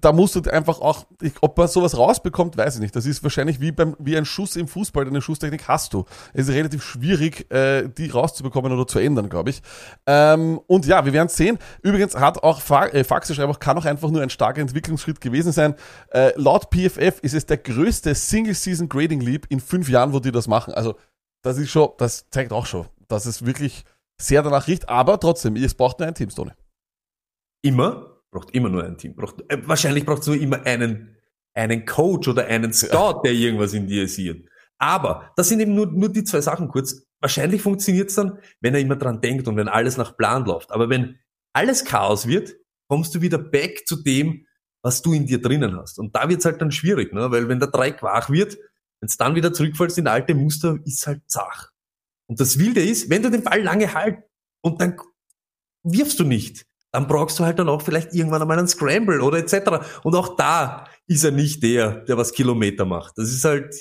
[0.00, 2.96] Da musst du einfach auch, ich, ob man sowas rausbekommt, weiß ich nicht.
[2.96, 6.06] Das ist wahrscheinlich wie beim, wie ein Schuss im Fußball, eine Schusstechnik hast du.
[6.32, 9.62] Es ist relativ schwierig, äh, die rauszubekommen oder zu ändern, glaube ich.
[10.06, 11.58] Ähm, und ja, wir werden sehen.
[11.82, 15.20] Übrigens hat auch Fa äh, Faxe schreibt auch, kann auch einfach nur ein starker Entwicklungsschritt
[15.20, 15.74] gewesen sein.
[16.10, 20.32] Äh, laut PFF ist es der größte Single-Season Grading Leap in fünf Jahren, wo die
[20.32, 20.72] das machen.
[20.72, 20.96] Also,
[21.42, 23.84] das ist schon, das zeigt auch schon, dass es wirklich
[24.20, 26.54] sehr danach riecht, aber trotzdem, es braucht nur ein Team, Stone.
[27.62, 29.14] Immer, braucht immer nur ein Team.
[29.14, 31.16] Braucht, äh, wahrscheinlich braucht es nur immer einen,
[31.54, 34.48] einen Coach oder einen Scout, der irgendwas in dir sieht.
[34.78, 37.06] Aber das sind eben nur, nur die zwei Sachen kurz.
[37.20, 40.72] Wahrscheinlich funktioniert es dann, wenn er immer dran denkt und wenn alles nach Plan läuft.
[40.72, 41.20] Aber wenn
[41.52, 42.56] alles Chaos wird,
[42.88, 44.46] kommst du wieder back zu dem,
[44.82, 46.00] was du in dir drinnen hast.
[46.00, 47.30] Und da wird's halt dann schwierig, ne?
[47.30, 48.56] weil wenn der Dreieck wach wird,
[49.00, 51.70] wenn es dann wieder zurückfällst in alte Muster, ist halt zach.
[52.28, 54.24] Und das Wilde ist, wenn du den Ball lange halt
[54.62, 54.96] und dann
[55.84, 59.38] wirfst du nicht, dann brauchst du halt dann auch vielleicht irgendwann einmal einen Scramble oder
[59.38, 59.84] etc.
[60.02, 63.16] Und auch da ist er nicht der, der was Kilometer macht.
[63.16, 63.74] Das ist halt,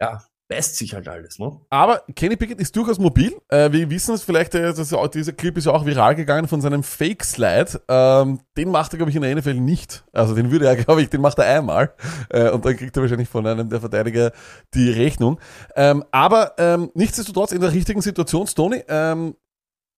[0.00, 1.60] ja, beißt sich halt alles, ne?
[1.70, 3.34] Aber Kenny Pickett ist durchaus mobil.
[3.48, 6.48] Äh, wir wissen es vielleicht, äh, das auch, dieser Clip ist ja auch viral gegangen
[6.48, 7.82] von seinem Fake-Slide.
[7.88, 10.04] Ähm, den macht er, glaube ich, in der NFL nicht.
[10.12, 11.94] Also den würde er, glaube ich, den macht er einmal.
[12.28, 14.32] Äh, und dann kriegt er wahrscheinlich von einem der Verteidiger
[14.74, 15.38] die Rechnung.
[15.76, 19.36] Ähm, aber ähm, nichtsdestotrotz in der richtigen Situation, Stoney, ähm,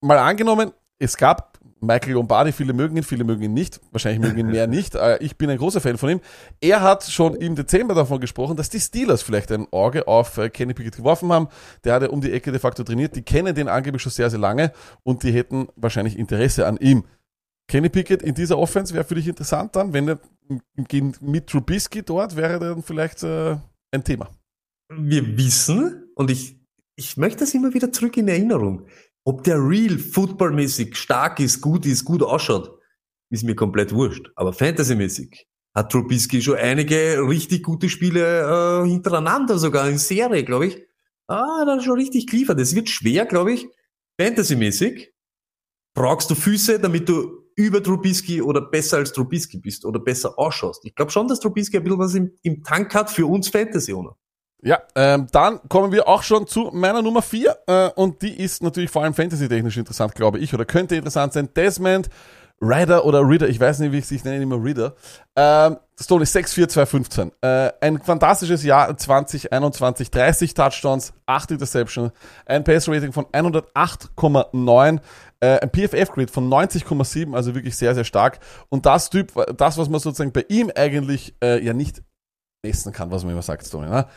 [0.01, 1.54] mal angenommen, es gab
[1.85, 3.79] Michael Lombardi, viele mögen ihn, viele mögen ihn nicht.
[3.91, 4.95] Wahrscheinlich mögen ihn mehr nicht.
[5.19, 6.21] Ich bin ein großer Fan von ihm.
[6.61, 10.49] Er hat schon im Dezember davon gesprochen, dass die Steelers vielleicht ein Auge auf äh,
[10.49, 11.47] Kenny Pickett geworfen haben.
[11.83, 13.15] Der hat ja um die Ecke de facto trainiert.
[13.15, 14.71] Die kennen den angeblich schon sehr, sehr lange
[15.03, 17.05] und die hätten wahrscheinlich Interesse an ihm.
[17.67, 20.19] Kenny Pickett in dieser Offense wäre für dich interessant dann, wenn er
[21.21, 23.57] mit Trubisky dort wäre dann vielleicht äh,
[23.91, 24.29] ein Thema.
[24.89, 26.59] Wir wissen, und ich,
[26.95, 28.85] ich möchte das immer wieder zurück in Erinnerung,
[29.25, 32.79] ob der Real footballmäßig stark ist, gut ist, gut ausschaut,
[33.29, 34.31] ist mir komplett wurscht.
[34.35, 40.67] Aber fantasymäßig hat Trubisky schon einige richtig gute Spiele äh, hintereinander, sogar in Serie, glaube
[40.67, 40.81] ich.
[41.27, 42.59] Ah, dann schon richtig geliefert.
[42.59, 43.67] Es wird schwer, glaube ich,
[44.21, 45.11] fantasymäßig.
[45.95, 50.85] Brauchst du Füße, damit du über Trubisky oder besser als Trubisky bist oder besser ausschaust.
[50.85, 54.15] Ich glaube schon, dass Trubisky ein bisschen was im, im Tank hat für uns Fantasy-Owner.
[54.65, 58.63] Ja, ähm, dann kommen wir auch schon zu meiner Nummer 4 äh, und die ist
[58.63, 61.49] natürlich vor allem fantasy-technisch interessant, glaube ich, oder könnte interessant sein.
[61.55, 62.09] Desmond
[62.59, 64.95] Rider oder Reader, ich weiß nicht, wie ich es nenne, immer Reader.
[65.35, 67.31] Ähm, Stone 6-4-2-15.
[67.41, 72.11] Äh, ein fantastisches Jahr 2021, 30 Touchdowns, 8 Interception,
[72.47, 74.99] ein Pass-Rating von 108,9,
[75.41, 78.39] äh, ein PFF-Grade von 90,7, also wirklich sehr, sehr stark.
[78.69, 82.01] Und das Typ, das, was man sozusagen bei ihm eigentlich äh, ja nicht
[82.63, 84.07] messen kann, was man immer sagt, Stone, ne?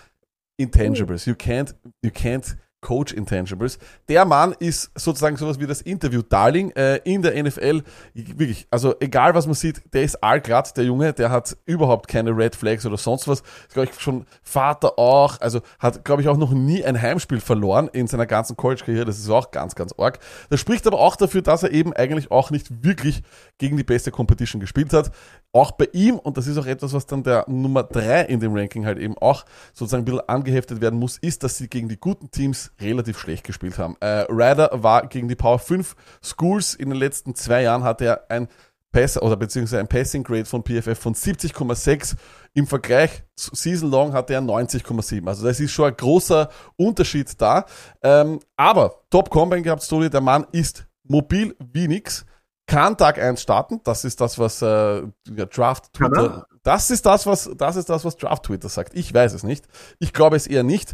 [0.58, 1.24] Intangibles.
[1.26, 3.78] You can't, you can't Coach Intangibles.
[4.08, 7.82] Der Mann ist sozusagen sowas wie das Interview-Darling äh, in der NFL.
[8.14, 12.36] Wirklich, also egal was man sieht, der ist allglatt, der Junge, der hat überhaupt keine
[12.36, 13.40] Red Flags oder sonst was.
[13.40, 17.40] Ist, glaube ich, schon Vater auch, also hat, glaube ich, auch noch nie ein Heimspiel
[17.40, 19.04] verloren in seiner ganzen College-Karriere.
[19.06, 20.20] Das ist auch ganz, ganz arg.
[20.48, 23.22] Das spricht aber auch dafür, dass er eben eigentlich auch nicht wirklich
[23.58, 25.10] gegen die beste Competition gespielt hat.
[25.52, 28.54] Auch bei ihm, und das ist auch etwas, was dann der Nummer 3 in dem
[28.54, 31.98] Ranking halt eben auch sozusagen ein bisschen angeheftet werden muss, ist, dass sie gegen die
[31.98, 33.96] guten Teams relativ schlecht gespielt haben.
[34.00, 38.30] Äh, Ryder war gegen die Power 5 Schools in den letzten zwei Jahren hatte er
[38.30, 38.48] ein
[38.92, 42.16] Pass oder beziehungsweise ein Passing Grade von PFF von 70,6.
[42.54, 45.26] Im Vergleich zu Season Long hatte er 90,7.
[45.26, 47.66] Also das ist schon ein großer Unterschied da.
[48.02, 52.24] Ähm, aber Top Combine gehabt, Story, der Mann ist mobil wie nix
[52.68, 53.80] kann Tag 1 starten.
[53.82, 56.46] Das ist das, was äh, Draft Twitter.
[56.62, 58.94] Das ist das, was das ist das, was Draft Twitter sagt.
[58.94, 59.64] Ich weiß es nicht.
[59.98, 60.92] Ich glaube es eher nicht.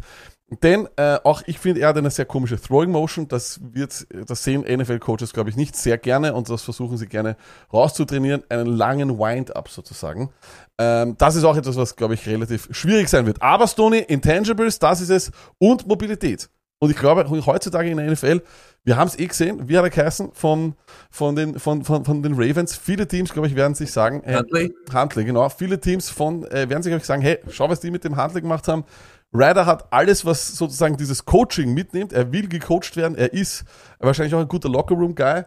[0.62, 3.28] Denn äh, auch ich finde, er hat eine sehr komische Throwing Motion.
[3.28, 7.36] Das wird, das sehen NFL-Coaches, glaube ich, nicht sehr gerne und das versuchen sie gerne
[7.72, 8.44] rauszutrainieren.
[8.48, 10.30] Einen langen Wind-up sozusagen.
[10.78, 13.42] Ähm, das ist auch etwas, was, glaube ich, relativ schwierig sein wird.
[13.42, 16.50] Aber Stoney, Intangibles, das ist es und Mobilität.
[16.84, 18.42] Und ich glaube, heutzutage in der NFL,
[18.84, 20.74] wir haben es eh gesehen, wie hat er geheißen, von,
[21.10, 22.76] von, den, von, von, von den Ravens.
[22.76, 24.74] Viele Teams, glaube ich, werden sich sagen, hey, Huntley.
[24.92, 25.48] Huntley, genau.
[25.48, 28.22] Viele Teams von, äh, werden sich, glaube ich, sagen, hey, schau, was die mit dem
[28.22, 28.84] Huntley gemacht haben.
[29.32, 32.12] Ryder hat alles, was sozusagen dieses Coaching mitnimmt.
[32.12, 33.16] Er will gecoacht werden.
[33.16, 33.64] Er ist
[33.98, 35.44] wahrscheinlich auch ein guter Lockerroom-Guy.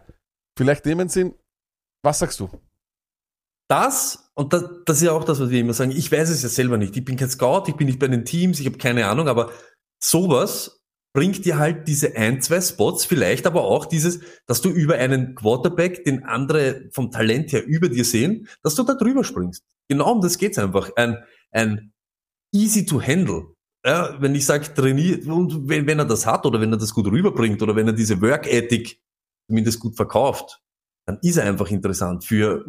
[0.58, 1.34] Vielleicht nehmen sie ihn.
[2.02, 2.50] Was sagst du?
[3.70, 6.42] Das, und das, das ist ja auch das, was wir immer sagen, ich weiß es
[6.42, 6.96] ja selber nicht.
[6.96, 9.52] Ich bin kein Scout, ich bin nicht bei den Teams, ich habe keine Ahnung, aber
[10.02, 10.77] sowas
[11.18, 15.34] bringt dir halt diese ein, zwei Spots, vielleicht aber auch dieses, dass du über einen
[15.34, 19.64] Quarterback, den andere vom Talent her über dir sehen, dass du da drüber springst.
[19.88, 20.92] Genau um das geht's einfach.
[20.94, 21.16] Ein,
[21.50, 21.92] ein
[22.54, 23.48] easy to handle.
[23.84, 26.94] Ja, wenn ich sage, trainiert, und wenn, wenn er das hat oder wenn er das
[26.94, 29.00] gut rüberbringt oder wenn er diese Work Ethic
[29.48, 30.60] zumindest gut verkauft,
[31.04, 32.64] dann ist er einfach interessant für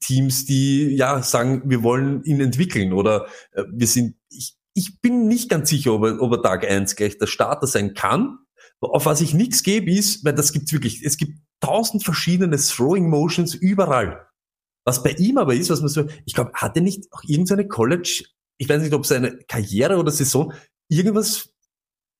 [0.00, 5.26] Teams, die ja sagen, wir wollen ihn entwickeln oder äh, wir sind, ich, ich bin
[5.28, 8.38] nicht ganz sicher, ob er, ob er Tag eins gleich der Starter sein kann.
[8.80, 13.08] Auf was ich nichts gebe, ist, weil das gibt's wirklich, es gibt tausend verschiedene Throwing
[13.08, 14.26] Motions überall.
[14.84, 17.68] Was bei ihm aber ist, was man so, ich glaube, hat er nicht auch irgendeine
[17.68, 18.24] College,
[18.58, 20.52] ich weiß nicht, ob seine Karriere oder Saison,
[20.88, 21.50] irgendwas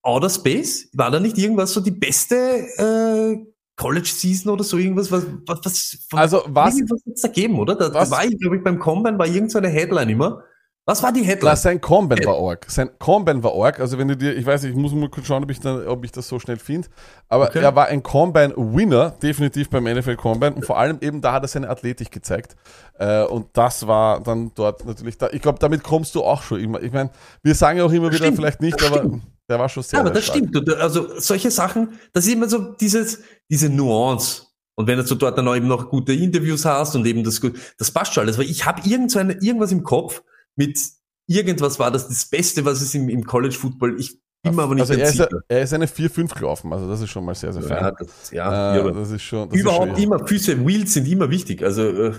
[0.03, 0.89] Outer Space?
[0.93, 3.45] War da nicht irgendwas so die beste äh,
[3.77, 5.11] College Season oder so irgendwas?
[5.11, 6.77] Was, was, was Also was-
[7.09, 7.75] hat's da geben, oder?
[7.75, 10.45] Da, Was- da war ich, glaube ich, beim Combine war irgendeine Headline immer.
[10.85, 11.53] Was war die Headline?
[11.53, 12.67] Na, sein Combine war arg.
[12.69, 13.79] Sein Combine war arg.
[13.79, 15.87] Also wenn du dir, ich weiß nicht, ich muss mal kurz schauen, ob ich, da,
[15.87, 16.89] ob ich das so schnell finde.
[17.29, 17.61] Aber Okay.
[17.61, 20.55] er war ein Combine-Winner, definitiv beim NFL Combine.
[20.55, 22.57] Und vor allem eben, da hat er seine Athletik gezeigt.
[22.99, 25.29] Äh, und das war dann dort natürlich da.
[25.31, 26.83] Ich glaube, damit kommst du auch schon immer.
[26.83, 27.11] Ich meine,
[27.45, 29.23] wir sagen ja auch immer wieder, stimmt, vielleicht nicht, aber stimmt.
[29.49, 30.39] der war schon sehr, Ja, aber das stark.
[30.39, 30.69] stimmt.
[30.81, 34.47] Also solche Sachen, das ist immer so dieses, diese Nuance.
[34.75, 37.55] Und wenn du dort dann auch eben noch gute Interviews hast und eben das gut,
[37.79, 38.37] das passt schon alles.
[38.37, 40.23] Weil ich habe irgend so eine, irgendwas im Kopf
[40.57, 40.79] mit
[41.27, 44.75] irgendwas war das das Beste, was es im, im College Football, ich bin mir aber
[44.75, 45.29] nicht Also er ist, sicher.
[45.49, 46.73] er ist eine 4-5 gelaufen.
[46.73, 47.79] Also das ist schon mal sehr, sehr fein.
[47.79, 49.49] Ja, das, ja, äh, das ist schon.
[49.49, 51.63] Das überhaupt ist immer, Füße, Wheels sind immer wichtig.
[51.63, 52.13] Also äh,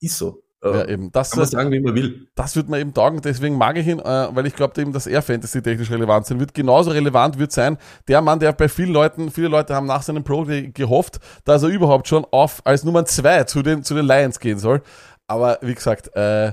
[0.00, 0.42] ist so.
[0.62, 1.10] Äh, Ja, eben.
[1.12, 2.28] Das, kann man sagen, wie man will.
[2.34, 5.06] das wird mir eben taugen, deswegen mag ich ihn, äh, weil ich glaube eben, dass
[5.06, 6.52] er Fantasy-technisch relevant sein wird.
[6.52, 10.22] Genauso relevant wird sein der Mann, der bei vielen Leuten, viele Leute haben nach seinem
[10.22, 14.38] Pro gehofft, dass er überhaupt schon auf als Nummer zwei zu den, zu den Lions
[14.38, 14.82] gehen soll.
[15.26, 16.52] Aber wie gesagt, äh,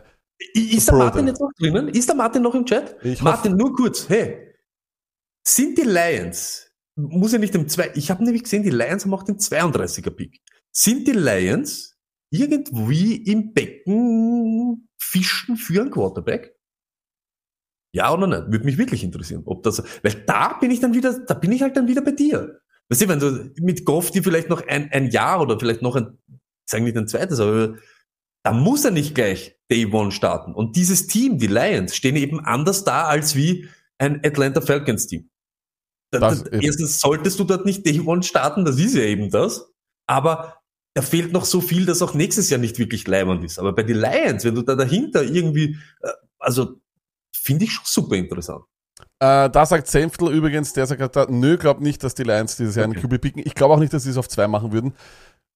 [0.54, 1.88] Ist der Martin jetzt noch drinnen?
[1.90, 2.96] Ist der Martin noch im Chat?
[3.04, 4.10] Ich Martin, nur kurz.
[4.10, 4.56] Hey,
[5.46, 9.14] sind die Lions, muss ja nicht im zwei, ich habe nämlich gesehen, die Lions haben
[9.14, 10.42] auch den 32er Pick.
[10.72, 11.98] Sind die Lions
[12.32, 16.56] irgendwie im Becken fischen für einen Quarterback?
[17.94, 18.52] Ja oder nicht?
[18.52, 21.62] Würde mich wirklich interessieren, ob das, weil da bin ich dann wieder, da bin ich
[21.62, 22.62] halt dann wieder bei dir.
[22.90, 25.96] Weißt du, wenn du mit Goff dir vielleicht noch ein, ein Jahr oder vielleicht noch
[25.96, 27.76] ein, ich sage nicht ein zweites, aber
[28.44, 30.54] da muss er nicht gleich Day One starten.
[30.54, 33.68] Und dieses Team, die Lions, stehen eben anders da als wie
[33.98, 35.30] ein Atlanta Falcons Team.
[36.12, 39.72] Da, Das erstens solltest du dort nicht Day One starten, das ist ja eben das.
[40.08, 40.58] Aber
[40.94, 43.60] da fehlt noch so viel, dass auch nächstes Jahr nicht wirklich leibend ist.
[43.60, 46.82] Aber bei den Lions, wenn du da dahinter irgendwie, äh, also
[47.34, 48.66] finde ich schon super interessant.
[49.20, 52.76] Äh, da sagt Senftl übrigens, der sagt, da, nö, glaubt nicht, dass die Lions dieses
[52.76, 53.08] Jahr einen Okay.
[53.08, 53.44] QB picken.
[53.46, 54.94] Ich glaube auch nicht, dass sie es auf zwei machen würden.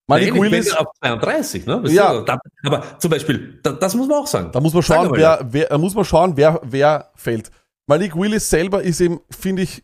[0.08, 1.82] Malik Willis, auf 32, ne?
[1.86, 2.22] Ja.
[2.22, 4.52] da, aber zum Beispiel, da, das muss man auch sagen.
[4.52, 7.50] da muss man schauen, wer, wer, da muss man schauen, wer, wer fällt.
[7.88, 9.84] Malik Willis selber ist eben, finde ich,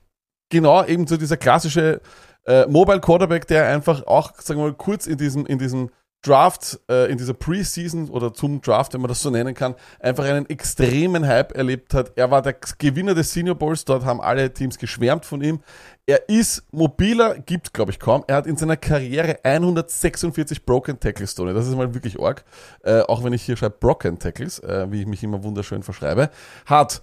[0.49, 2.01] genau eben so dieser klassische
[2.45, 5.89] äh, Mobile Quarterback, der einfach auch, sagen wir mal, kurz in diesem, in diesem
[6.21, 10.23] Draft, äh, in dieser Preseason oder zum Draft, wenn man das so nennen kann, einfach
[10.25, 12.11] einen extremen Hype erlebt hat.
[12.15, 15.61] Er war der Gewinner des Senior Bowls, dort haben alle Teams geschwärmt von ihm.
[16.05, 18.23] Er ist mobiler, gibt glaube ich kaum.
[18.27, 21.53] Er hat in seiner Karriere 146 Broken Tackles, Tony.
[21.53, 22.43] Das ist mal wirklich arg.
[22.83, 26.29] Äh, auch wenn ich hier schreibe Broken Tackles, äh, wie ich mich immer wunderschön verschreibe.
[26.67, 27.01] Hat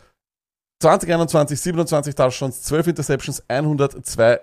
[0.81, 4.41] 2021 27 Touchdowns, 12 Interceptions, 102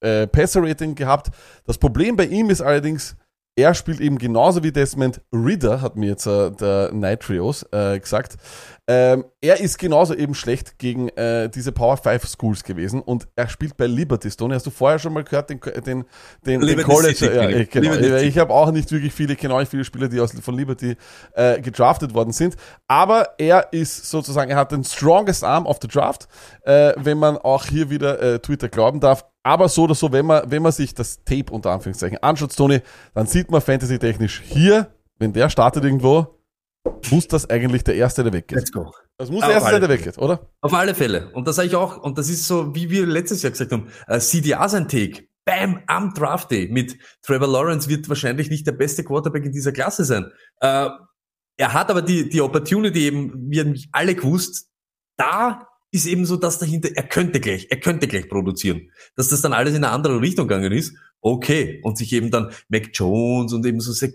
[0.00, 1.28] äh, Passer-Rating gehabt.
[1.66, 3.16] Das Problem bei ihm ist allerdings,
[3.58, 8.36] er spielt eben genauso wie Desmond Ridder, hat mir jetzt äh, der Nitrios äh, gesagt.
[8.86, 13.48] Ähm, er ist genauso eben schlecht gegen äh, diese Power 5 Schools gewesen und er
[13.48, 14.54] spielt bei Liberty Stone.
[14.54, 16.04] Hast du vorher schon mal gehört, den, den,
[16.46, 17.16] den, den College?
[17.16, 17.90] City, ja, ich, genau.
[17.90, 18.26] Liberty ich, City.
[18.28, 20.96] ich habe auch nicht wirklich viele, genau nicht viele Spieler, die aus, von Liberty
[21.34, 22.54] äh, gedraftet worden sind.
[22.86, 26.28] Aber er ist sozusagen, er hat den strongest arm of the draft,
[26.62, 29.24] äh, wenn man auch hier wieder äh, Twitter glauben darf.
[29.48, 32.82] Aber so oder so, wenn man, wenn man sich das Tape unter Anführungszeichen anschaut, Tony,
[33.14, 36.38] dann sieht man fantasy-technisch hier, wenn der startet irgendwo,
[37.10, 38.58] muss das eigentlich der Erste, der weggeht.
[38.58, 38.92] Let's go.
[39.16, 40.50] Das muss Auf der Erste sein, der weggeht, oder?
[40.60, 41.32] Auf alle Fälle.
[41.32, 43.88] Und das sage ich auch, und das ist so, wie wir letztes Jahr gesagt haben,
[44.06, 45.28] äh, CDA sein Take.
[45.46, 49.72] Bam, am Draft Day mit Trevor Lawrence wird wahrscheinlich nicht der beste Quarterback in dieser
[49.72, 50.30] Klasse sein.
[50.60, 50.90] Äh,
[51.56, 54.68] er hat aber die, die Opportunity eben, wir haben alle gewusst,
[55.16, 58.90] da ist eben so das dahinter, er könnte gleich, er könnte gleich produzieren.
[59.16, 61.80] Dass das dann alles in eine andere Richtung gegangen ist, okay.
[61.82, 64.12] Und sich eben dann Mac Jones und eben so, äh,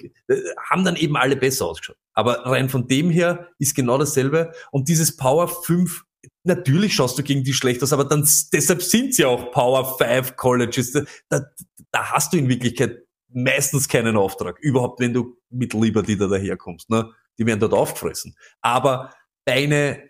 [0.69, 1.97] haben dann eben alle besser ausgeschaut.
[2.13, 4.51] Aber rein von dem her ist genau dasselbe.
[4.71, 6.03] Und dieses Power 5
[6.43, 10.35] natürlich schaust du gegen die schlecht aus, aber dann deshalb sind sie auch Power 5
[10.35, 10.91] Colleges.
[10.91, 11.41] Da, da,
[11.91, 12.99] da hast du in Wirklichkeit
[13.29, 14.59] meistens keinen Auftrag.
[14.59, 16.89] Überhaupt, wenn du mit Liberty da daherkommst.
[16.89, 17.11] Ne?
[17.37, 18.35] Die werden dort aufgefressen.
[18.61, 19.11] Aber
[19.45, 20.09] deine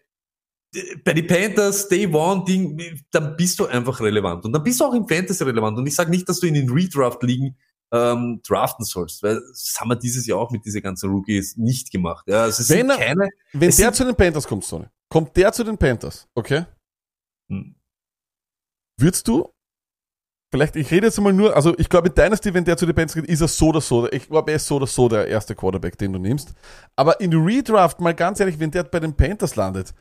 [1.04, 4.46] bei den Panthers, Day One Ding, dann bist du einfach relevant.
[4.46, 5.78] Und dann bist du auch im Fantasy relevant.
[5.78, 7.58] Und ich sage nicht, dass du in den Redraft-Ligen
[7.92, 11.92] ähm, draften sollst, weil das haben wir dieses Jahr auch mit diesen ganzen Rookies nicht
[11.92, 12.26] gemacht.
[12.28, 14.86] Ja, also es Wenn sind er- keine, Wenn der sind- zu den Panthers kommt, Tony,
[15.10, 16.66] kommt der zu den Panthers, okay?
[17.52, 17.76] Hm.
[19.00, 19.48] Würdest du,
[20.52, 22.96] vielleicht, ich rede jetzt mal nur, also ich glaube, in Dynasty, wenn der zu den
[22.96, 25.28] Panthers geht, ist er so oder so, ich glaube, er ist so oder so der
[25.28, 26.54] erste Quarterback, den du nimmst.
[26.96, 29.94] Aber in Redraft, mal ganz ehrlich, wenn der bei den Panthers landet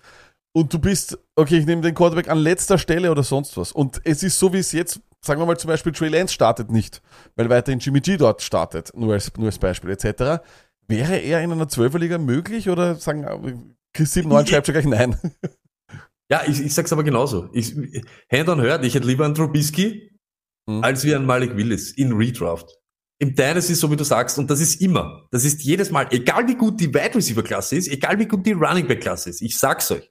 [0.53, 4.01] und du bist, okay, ich nehme den Quarterback an letzter Stelle oder sonst was und
[4.05, 7.03] es ist so, wie es jetzt, sagen wir mal zum Beispiel, Trey Lance startet nicht,
[7.37, 10.43] weil weiterhin Jimmy G dort startet, nur als, nur als Beispiel etc.,
[10.89, 15.17] wäre er in einer Zwölferliga möglich oder sagen, Chris 7, 9 schreibt schon gleich nein?
[16.31, 17.51] Ja, ich, ich sag's aber genauso.
[17.53, 17.77] Ich,
[18.33, 20.13] Hand on Hurt, ich hätte lieber einen Trubisky
[20.67, 20.85] Mhm.
[20.85, 22.79] als wie einen Malik Willis in Redraft.
[23.19, 26.47] Im Dynasty, so wie du sagst, und das ist immer, das ist jedes Mal, egal
[26.49, 29.43] wie gut die Wide Receiver Klasse ist, egal wie gut die Running Back Klasse ist,
[29.43, 30.11] ich sag's euch,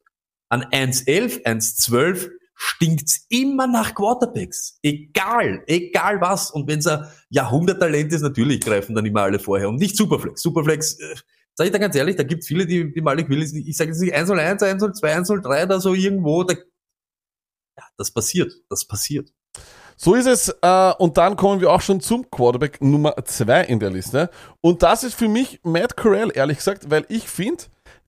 [0.51, 4.77] an 1.11, 1.12 stinkt's immer nach Quarterbacks.
[4.83, 6.51] Egal, egal was.
[6.51, 9.69] Und wenn's ein Jahrhunderttalent ist, natürlich greifen dann immer alle vorher.
[9.69, 10.41] Und nicht Superflex.
[10.41, 11.15] Superflex, äh,
[11.55, 14.01] sag ich da ganz ehrlich, da gibt's viele, die, die Malik Willis, ich sage jetzt
[14.01, 19.31] nicht 101, 102, 103 da so irgendwo, da, ja, das passiert, das passiert.
[19.95, 20.49] So ist es.
[20.61, 24.29] Äh, und dann kommen wir auch schon zum Quarterback Nummer 2 in der Liste.
[24.59, 27.63] Und das ist für mich Matt Corral, ehrlich gesagt, weil ich finde,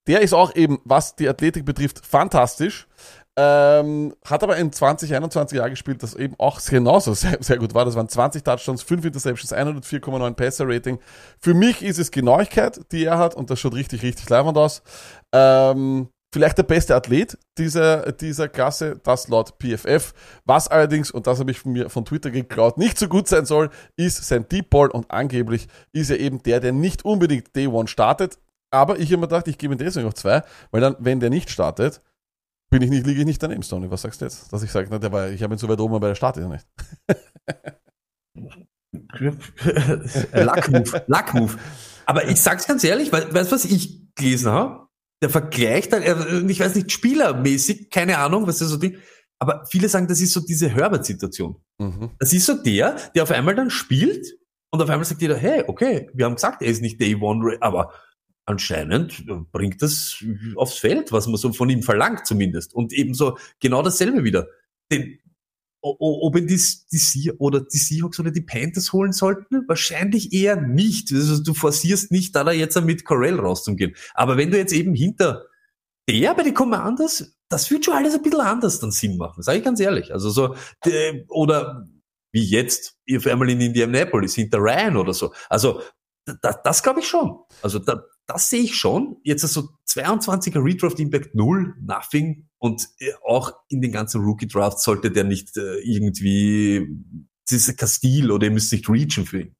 [0.07, 2.87] der ist auch eben, was die Athletik betrifft, fantastisch.
[3.35, 7.85] Ähm, hat aber in 2021 Jahr gespielt, das eben auch genauso sehr, sehr gut war.
[7.85, 10.99] Das waren 20 Touchdowns, 5 Interceptions, 104,9 Passer-Rating.
[11.39, 14.83] Für mich ist es Genauigkeit, die er hat und das schaut richtig, richtig leibend aus.
[15.31, 20.13] Ähm, vielleicht der beste Athlet dieser, dieser Klasse, das laut PFF.
[20.45, 23.45] Was allerdings, und das habe ich von mir von Twitter geklaut, nicht so gut sein
[23.45, 27.67] soll, ist sein Deep Ball und angeblich ist er eben der, der nicht unbedingt Day
[27.67, 28.37] One startet.
[28.73, 31.29] Aber ich habe mir gedacht, ich gebe ihm deswegen noch zwei, weil dann, wenn der
[31.29, 32.01] nicht startet,
[32.71, 33.91] bin ich nicht, liege ich nicht daneben, Stoney.
[33.91, 34.51] Was sagst du jetzt?
[34.51, 36.43] Dass ich sage, na, der war, ich habe ihn so weit oben, aber der startet
[36.43, 36.65] ja nicht.
[40.33, 41.57] Lackmove, Lackmove.
[42.07, 44.87] Aber ich sag's ganz ehrlich, weil, weißt du, was ich gelesen habe?
[45.21, 48.97] Der Vergleich, äh, ich weiß nicht, spielermäßig, keine Ahnung, was das so Ding,
[49.37, 51.57] aber viele sagen, das ist so diese Herbert-Situation.
[51.77, 52.09] Mhm.
[52.17, 54.25] Das ist so der, der auf einmal dann spielt
[54.71, 57.57] und auf einmal sagt jeder, hey, okay, wir haben gesagt, er ist nicht Day One,
[57.61, 57.93] aber
[58.45, 60.23] anscheinend bringt das
[60.55, 62.73] aufs Feld, was man so von ihm verlangt zumindest.
[62.73, 64.47] Und ebenso genau dasselbe wieder.
[64.91, 65.19] Den,
[65.81, 69.67] ob ihn die, die oder die Seahawks oder die Panthers holen sollten?
[69.67, 71.11] Wahrscheinlich eher nicht.
[71.11, 73.95] Also du forcierst nicht, da da jetzt mit Corell rauszugehen.
[74.13, 75.45] Aber wenn du jetzt eben hinter
[76.09, 79.59] der bei den Commanders, das wird schon alles ein bisschen anders dann Sinn machen, sage
[79.59, 80.13] ich ganz ehrlich.
[80.13, 81.87] Also so, äh, oder
[82.31, 85.33] wie jetzt, auf einmal in Indianapolis, hinter Ryan oder so.
[85.49, 85.81] Also
[86.41, 87.37] da, das glaube ich schon.
[87.61, 89.17] Also da, das sehe ich schon.
[89.23, 92.47] Jetzt so 22er Redraft Impact null, nothing.
[92.57, 96.87] Und äh, auch in den ganzen Rookie Drafts sollte der nicht äh, irgendwie
[97.49, 99.55] dieser Kastil oder ihr müsst nicht reachen für ihn.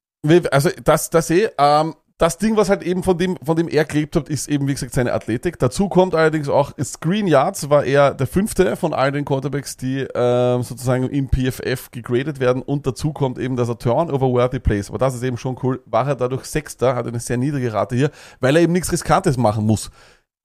[0.51, 3.86] Also das, das eh, ähm, das Ding, was halt eben von dem, von dem er
[3.86, 5.57] gelebt hat, ist eben, wie gesagt, seine Athletik.
[5.57, 10.05] Dazu kommt allerdings auch, Screen Yards war er der fünfte von all den Quarterbacks, die
[10.14, 12.61] ähm, sozusagen im PFF gegradet werden.
[12.61, 16.07] Und dazu kommt eben, dass er Turnover-worthy Plays, aber das ist eben schon cool, war
[16.07, 19.66] er dadurch Sechster, hat eine sehr niedrige Rate hier, weil er eben nichts Riskantes machen
[19.66, 19.89] muss.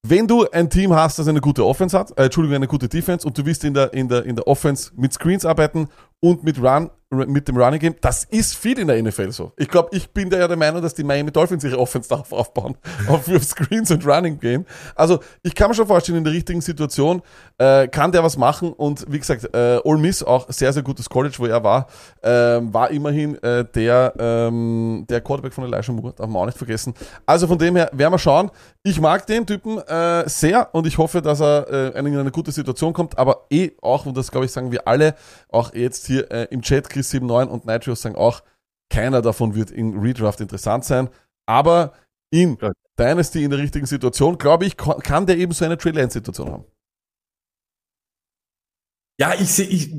[0.07, 3.27] Wenn du ein Team hast, das eine gute Offense hat, äh, Entschuldigung, eine gute Defense
[3.27, 5.89] und du willst in der, in der, in der Offense mit Screens arbeiten
[6.21, 9.53] und mit Run, mit dem Running Game, das ist viel in der NFL so.
[9.57, 12.33] Ich glaube, ich bin da ja der Meinung, dass die Miami Dolphins ihre Offense darauf
[12.33, 12.77] aufbauen,
[13.09, 14.67] auf, Screens und Running Game.
[14.95, 17.23] Also, ich kann mir schon vorstellen, in der richtigen Situation
[17.57, 21.09] äh, kann der was machen und wie gesagt, äh, Ole Miss auch sehr, sehr gutes
[21.09, 21.87] College, wo er war,
[22.23, 26.59] ähm, war immerhin äh, der, ähm, der Quarterback von Elijah Moore, darf man auch nicht
[26.59, 26.93] vergessen.
[27.25, 28.51] Also von dem her werden wir schauen.
[28.83, 32.53] Ich mag den Typen äh, sehr und ich hoffe, dass er äh, in eine gute
[32.53, 35.15] Situation kommt, aber eh auch, und das glaube ich sagen wir alle,
[35.49, 38.43] auch jetzt hier äh, im Chat, Chris79 und Nitrios sagen auch,
[38.91, 41.09] keiner davon wird in Redraft interessant sein,
[41.47, 41.93] aber
[42.31, 42.73] in Ja.
[42.99, 46.51] Dynasty in der richtigen Situation, glaube ich, kann der eben so eine Trey Lance Situation
[46.51, 46.65] haben.
[49.21, 49.93] Ja, ich sehe, ich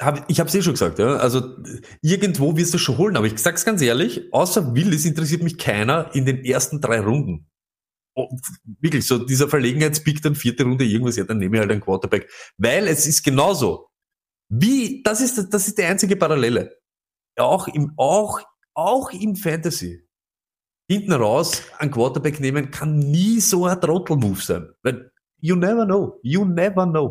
[0.00, 1.16] habe ich hab's eh schon gesagt, ja.
[1.16, 1.56] Also
[2.00, 6.14] irgendwo wirst du schon holen, aber ich sag's ganz ehrlich, außer Willis interessiert mich keiner
[6.14, 7.46] in den ersten drei Runden.
[8.16, 8.28] Oh,
[8.80, 12.30] wirklich, so dieser Verlegenheitspick dann vierte Runde irgendwas, ja, dann nehme ich halt einen Quarterback.
[12.58, 13.89] Weil es ist genauso.
[14.50, 16.76] Wie, das ist, das ist die einzige Parallele.
[17.38, 18.40] Auch im, auch,
[18.74, 20.06] auch im Fantasy.
[20.90, 24.68] Hinten raus einen Quarterback nehmen kann nie so ein Trottel-Move sein.
[24.82, 26.18] Weil you never know.
[26.22, 27.10] You never know.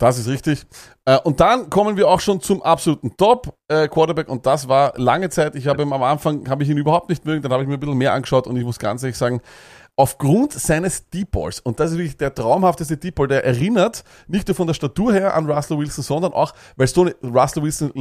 [0.00, 0.64] Das ist richtig.
[1.04, 4.94] Äh, und dann kommen wir auch schon zum absoluten Top äh, Quarterback und das war
[4.96, 5.56] lange Zeit.
[5.56, 7.74] Ich habe ihn am Anfang habe ich ihn überhaupt nicht mögen, dann habe ich mir
[7.74, 9.42] ein bisschen mehr angeschaut und ich muss ganz ehrlich sagen,
[10.00, 14.48] aufgrund seines Deep Balls und das ist wirklich der traumhafteste Deep Ball, der erinnert nicht
[14.48, 17.92] nur von der Statur her an Russell Wilson, sondern auch, weil so eine- Russell Wilson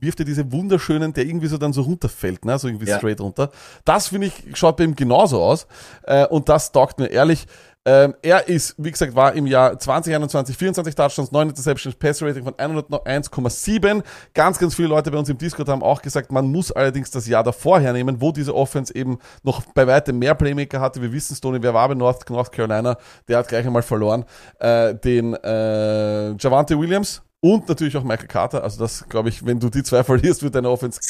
[0.00, 2.98] wirft ja diese wunderschönen, der irgendwie so dann so runterfällt, ne, so irgendwie Ja.
[2.98, 3.50] straight runter.
[3.84, 5.66] Das finde ich schaut bei ihm genauso aus
[6.04, 7.46] äh, und das taugt mir ehrlich.
[7.84, 12.44] Ähm, er ist, wie gesagt, war im Jahr 2021 24 Touchdowns, 9 Interceptions, Pass Rating
[12.44, 14.04] von 101,7.
[14.34, 17.26] Ganz, ganz viele Leute bei uns im Discord haben auch gesagt, man muss allerdings das
[17.26, 21.02] Jahr davor hernehmen, wo diese Offense eben noch bei weitem mehr Playmaker hatte.
[21.02, 22.96] Wir wissen, Stoney, wer war bei North, North Carolina?
[23.26, 24.24] Der hat gleich einmal verloren.
[24.60, 28.62] Äh, den äh, Javante Williams und natürlich auch Michael Carter.
[28.62, 31.00] Also das, glaube ich, wenn du die zwei verlierst, wird deine Offense.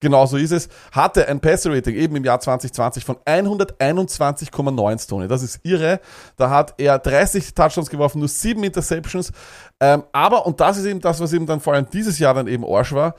[0.00, 0.68] Genau so ist es.
[0.92, 5.28] Hatte ein Passer-Rating eben im Jahr 2020 von 121,9 Tony.
[5.28, 6.00] Das ist irre.
[6.36, 9.30] Da hat er 30 Touchdowns geworfen, nur 7 Interceptions.
[9.78, 12.46] Ähm, aber, und das ist eben das, was eben dann vor allem dieses Jahr dann
[12.46, 13.14] eben Arsch war,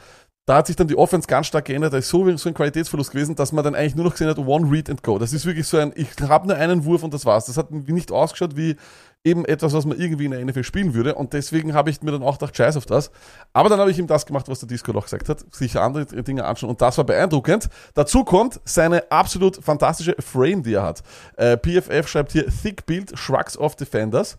[0.47, 1.93] da hat sich dann die Offense ganz stark geändert.
[1.93, 4.39] Da ist so, so ein Qualitätsverlust gewesen, dass man dann eigentlich nur noch gesehen hat,
[4.39, 5.19] one read and go.
[5.19, 7.45] Das ist wirklich so ein, ich habe nur einen Wurf und das war's.
[7.45, 8.75] Das hat nicht ausgeschaut wie
[9.23, 11.15] eben etwas, was man irgendwie in der NFL spielen würde.
[11.15, 13.11] Und deswegen habe ich mir dann auch gedacht, scheiß auf das.
[13.53, 16.05] Aber dann habe ich ihm das gemacht, was der Discord auch gesagt hat, sich andere
[16.23, 16.71] Dinge anschauen.
[16.71, 17.69] Und das war beeindruckend.
[17.93, 21.03] Dazu kommt seine absolut fantastische Frame, die er hat.
[21.37, 24.37] Äh, PFF schreibt hier, Thick Build, Shrugs of Defenders.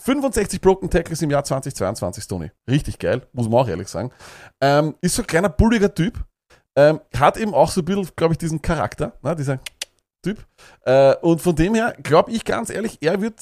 [0.00, 2.50] 65 Broken Tackles im Jahr 2022, Tony.
[2.68, 4.10] Richtig geil, muss man auch ehrlich sagen.
[4.60, 6.24] Ähm, ist so ein kleiner, bulliger Typ.
[6.74, 9.60] Ähm, hat eben auch so ein bisschen, glaube ich, diesen Charakter, ne, dieser
[10.22, 10.38] Typ.
[10.84, 13.34] Äh, und von dem her, glaube ich ganz ehrlich, er wird,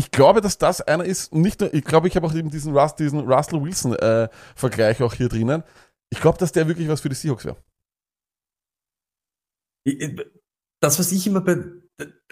[0.00, 2.74] ich glaube, dass das einer ist, nicht nur, ich glaube, ich habe auch eben diesen,
[2.74, 5.62] Rus, diesen Russell Wilson-Vergleich auch hier drinnen.
[6.08, 7.62] Ich glaube, dass der wirklich was für die Seahawks wäre.
[10.80, 11.58] Das, was ich immer bei,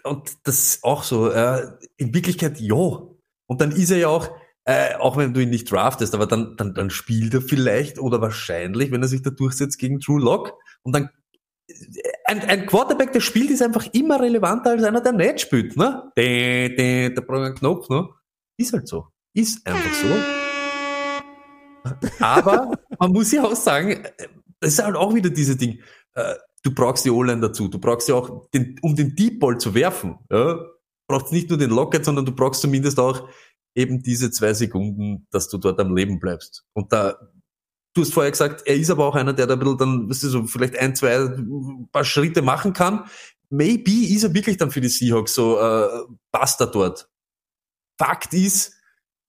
[0.02, 2.74] und das auch so, äh, in Wirklichkeit ja.
[2.74, 6.56] Und dann ist er ja auch, äh, auch wenn du ihn nicht draftest, aber dann,
[6.56, 10.58] dann, dann spielt er vielleicht oder wahrscheinlich, wenn er sich da durchsetzt gegen True Lock.
[10.80, 11.10] Und dann,
[12.24, 16.10] ein, ein Quarterback, der spielt, ist einfach immer relevanter als einer, der nicht spielt, ne?
[16.16, 18.08] Dä, dä, Da braucht einen Knopf, ne?
[18.56, 19.08] Ist halt so.
[19.34, 20.08] Ist einfach so.
[22.20, 24.02] Aber man muss ja auch sagen,
[24.60, 25.80] das ist halt auch wieder dieses Ding.
[26.14, 27.68] Äh, Du brauchst die O-Line dazu.
[27.68, 30.58] Du brauchst ja auch, den, um den Deep Ball zu werfen, ja,
[31.08, 33.28] brauchst nicht nur den Locket, sondern du brauchst zumindest auch
[33.74, 36.64] eben diese zwei Sekunden, dass du dort am Leben bleibst.
[36.74, 37.16] Und da,
[37.98, 40.22] du hast vorher gesagt, er ist aber auch einer, der da ein bisschen dann, weißt
[40.22, 41.28] du, so vielleicht ein, zwei,
[41.92, 43.04] paar Schritte machen kann.
[43.50, 47.10] Maybe ist er wirklich dann für die Seahawks so, äh, er dort.
[47.98, 48.74] Fakt ist,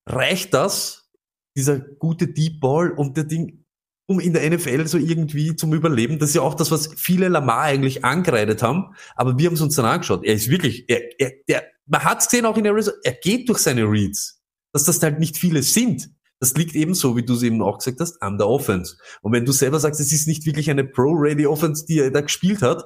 [0.06, 1.10] reicht das,
[1.58, 3.66] dieser gute Deep Ball und der Ding,
[4.08, 6.20] um in der NFL so irgendwie zum Überleben.
[6.20, 8.96] Das ist ja auch das, was viele Lamar eigentlich angreidet haben.
[9.16, 10.24] Aber wir haben es uns dann angeschaut.
[10.24, 13.50] Er ist wirklich, er, er, der, man hat es gesehen auch in Arizona, er geht
[13.50, 14.42] durch seine Reads.
[14.74, 16.12] Dass das halt nicht viele sind.
[16.42, 18.98] Das liegt ebenso, wie du es eben auch gesagt hast, an der Offense.
[19.22, 22.22] Und wenn du selber sagst, es ist nicht wirklich eine Pro-Ready Offense, die er da
[22.22, 22.86] gespielt hat,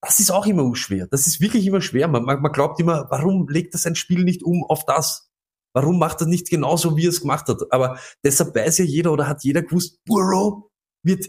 [0.00, 1.06] das ist auch immer schwer.
[1.10, 2.08] Das ist wirklich immer schwer.
[2.08, 5.30] Man, man, man glaubt immer, warum legt er sein Spiel nicht um auf das?
[5.74, 7.60] Warum macht er nicht genauso, wie er es gemacht hat?
[7.70, 10.70] Aber deshalb weiß ja jeder oder hat jeder gewusst, Burrow
[11.02, 11.26] wird,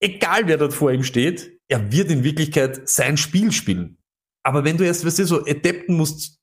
[0.00, 3.98] egal wer dort vor ihm steht, er wird in Wirklichkeit sein Spiel spielen.
[4.44, 6.38] Aber wenn du erst, weißt du, so adapten musst,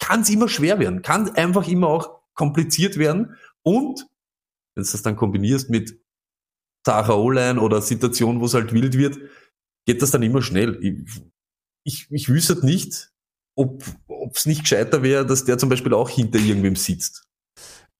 [0.00, 3.36] kann es immer schwer werden, kann einfach immer auch kompliziert werden.
[3.68, 4.00] Und
[4.74, 6.00] wenn du das dann kombinierst mit
[6.86, 9.18] Sarah O-Line oder Situationen, wo es halt wild wird,
[9.86, 10.78] geht das dann immer schnell.
[10.82, 11.22] Ich,
[11.84, 13.12] ich, ich wüsste nicht,
[13.58, 13.84] ob
[14.32, 17.26] es nicht gescheiter wäre, dass der zum Beispiel auch hinter irgendwem sitzt.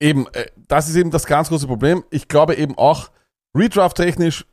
[0.01, 2.03] Eben, äh, das ist eben das ganz große Problem.
[2.11, 3.11] Ich glaube eben auch,
[3.55, 4.47] Redraft-technisch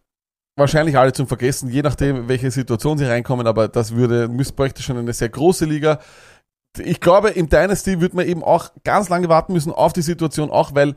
[0.57, 4.82] wahrscheinlich alle zum Vergessen, je nachdem, welche Situation sie reinkommen, aber das würde, müsste bräuchte
[4.82, 5.99] schon eine sehr große Liga.
[6.80, 10.49] Ich glaube, im Dynasty wird man eben auch ganz lange warten müssen auf die Situation,
[10.49, 10.95] auch weil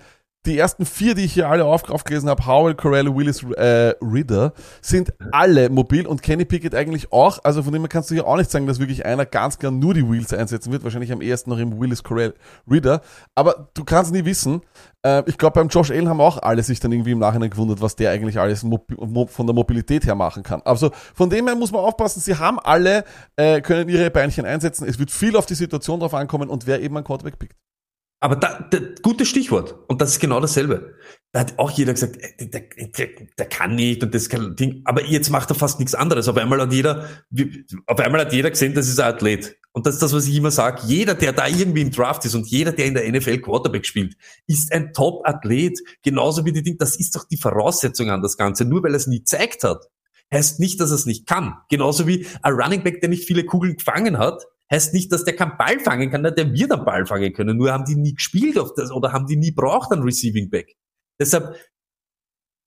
[0.49, 4.53] die ersten vier, die ich hier alle auf, aufgelesen habe, Howell, Corell, Willis, äh, Ridder,
[4.80, 7.38] sind alle mobil und Kenny Pickett eigentlich auch.
[7.44, 9.70] Also von dem her kannst du hier auch nicht sagen, dass wirklich einer ganz klar
[9.70, 10.82] nur die Wheels einsetzen wird.
[10.84, 12.34] Wahrscheinlich am ehesten noch im Willis, Corell,
[12.68, 13.03] Ridder.
[13.34, 14.62] Aber du kannst nie wissen.
[15.03, 17.80] Äh, ich glaube, beim Josh Allen haben auch alle sich dann irgendwie im Nachhinein gewundert,
[17.80, 20.62] was der eigentlich alles von der Mobilität her machen kann.
[20.64, 23.05] Also von dem her muss man aufpassen, sie haben alle,
[23.36, 24.88] äh, können ihre Beinchen einsetzen.
[24.88, 27.57] Es wird viel auf die Situation drauf ankommen und wer eben ein Quarterback pickt.
[28.20, 29.76] Aber da, da, gutes Stichwort.
[29.86, 30.94] Und das ist genau dasselbe.
[31.30, 33.08] Da hat auch jeder gesagt, äh, der, der,
[33.38, 34.82] der kann nicht und das kann Ding.
[34.84, 36.26] Aber jetzt macht er fast nichts anderes.
[36.26, 37.08] Auf einmal hat jeder,
[37.86, 39.56] auf einmal hat jeder gesehen, das ist ein Athlet.
[39.70, 40.82] Und das ist das, was ich immer sage.
[40.86, 44.16] Jeder, der da irgendwie im Draft ist und jeder, der in der NFL Quarterback spielt,
[44.48, 45.78] ist ein Top-Athlet.
[46.02, 46.78] Genauso wie die Dinge.
[46.78, 48.64] Das ist doch die Voraussetzung an das Ganze.
[48.64, 49.86] Nur weil er es nie gezeigt hat,
[50.32, 51.58] heißt nicht, dass er es nicht kann.
[51.70, 55.36] Genauso wie ein Running Back, der nicht viele Kugeln gefangen hat, heißt nicht, dass der
[55.36, 57.56] keinen Ball fangen kann, der wird einen Ball fangen können.
[57.56, 60.76] Nur haben die nie gespielt auf das oder haben die nie braucht einen Receiving Back.
[61.20, 61.56] Deshalb,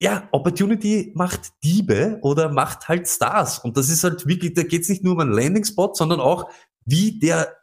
[0.02, 3.60] ja, Opportunity macht Diebe oder macht halt Stars.
[3.60, 6.50] Und das ist halt wirklich, da geht's nicht nur um einen Landing-Spot, sondern auch,
[6.86, 7.56] wie der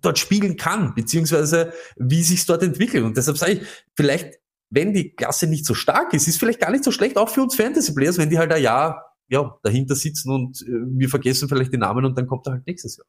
[0.00, 3.04] dort spielen kann, beziehungsweise wie sich dort entwickelt.
[3.04, 3.62] Und deshalb sage ich,
[3.96, 4.40] vielleicht,
[4.70, 7.42] wenn die Klasse nicht so stark ist, ist vielleicht gar nicht so schlecht, auch für
[7.42, 11.72] uns Fantasy-Players, wenn die halt ein Jahr ja, dahinter sitzen und äh, wir vergessen vielleicht
[11.72, 13.06] die Namen und dann kommt er halt nächstes Jahr.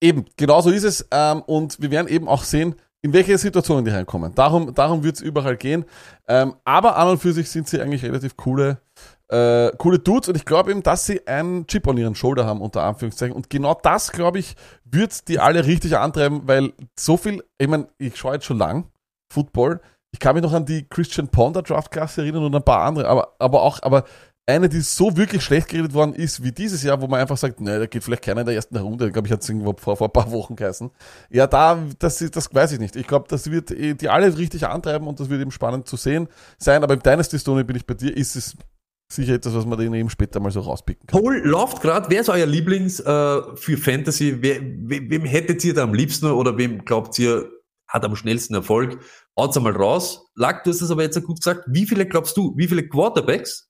[0.00, 1.06] Eben, genau so ist es.
[1.10, 4.34] Ähm, und wir werden eben auch sehen, in welche Situationen die reinkommen.
[4.34, 5.84] Darum, darum wird es überall gehen.
[6.26, 8.78] Ähm, aber an und für sich sind sie eigentlich relativ coole,
[9.28, 12.60] äh, coole Dudes und ich glaube eben, dass sie einen Chip on ihren Shoulder haben,
[12.60, 13.34] unter Anführungszeichen.
[13.34, 17.88] Und genau das, glaube ich, wird die alle richtig antreiben, weil so viel, ich meine,
[17.98, 18.90] ich schaue jetzt schon lang
[19.32, 19.80] Football.
[20.10, 23.34] Ich kann mich noch an die Christian Ponder Draftklasse erinnern und ein paar andere, aber,
[23.38, 24.04] aber auch, aber
[24.48, 27.60] eine, die so wirklich schlecht geredet worden ist wie dieses Jahr, wo man einfach sagt,
[27.60, 29.08] ne, da geht vielleicht keiner in der ersten Runde.
[29.08, 30.90] Ich glaube, ich hatte es irgendwo vor, vor ein paar Wochen geheißen.
[31.30, 32.94] Ja, da, das, das weiß ich nicht.
[32.94, 35.96] Ich glaube, das wird eh die alle richtig antreiben und das wird eben spannend zu
[35.96, 36.28] sehen
[36.58, 36.84] sein.
[36.84, 38.56] Aber im Dynasty Stone bin ich bei dir, ist es
[39.12, 41.20] sicher etwas, was man dann eben später mal so rauspicken kann.
[41.20, 42.08] Paul läuft gerade.
[42.08, 44.38] Wer ist euer Lieblings äh, für Fantasy?
[44.40, 47.50] Wer, wem, wem hättet ihr da am liebsten oder wem glaubt ihr
[47.88, 49.00] hat am schnellsten Erfolg?
[49.36, 50.30] Haut's einmal raus.
[50.34, 51.64] Lack, du hast es aber jetzt gut gesagt.
[51.66, 53.65] Wie viele glaubst du, wie viele Quarterbacks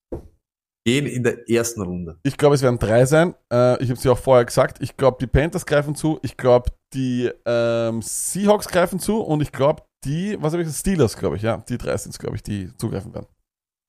[0.87, 2.18] gehen in der ersten Runde.
[2.22, 3.34] Ich glaube, es werden drei sein.
[3.53, 4.78] Äh, ich habe sie auch vorher gesagt.
[4.80, 6.20] Ich glaube, die Panthers greifen zu.
[6.22, 9.20] Ich glaube, die ähm, Seahawks greifen zu.
[9.20, 10.80] Und ich glaube, die, was habe ich gesagt?
[10.80, 11.43] Steelers, glaube ich.
[11.43, 13.26] Ja, die drei sind es, glaube ich, die zugreifen werden.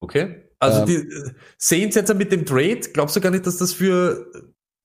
[0.02, 0.50] Okay.
[0.60, 0.86] Also Ähm.
[0.88, 4.32] die äh, Saints jetzt mit dem Trade, glaubst du gar nicht, dass das für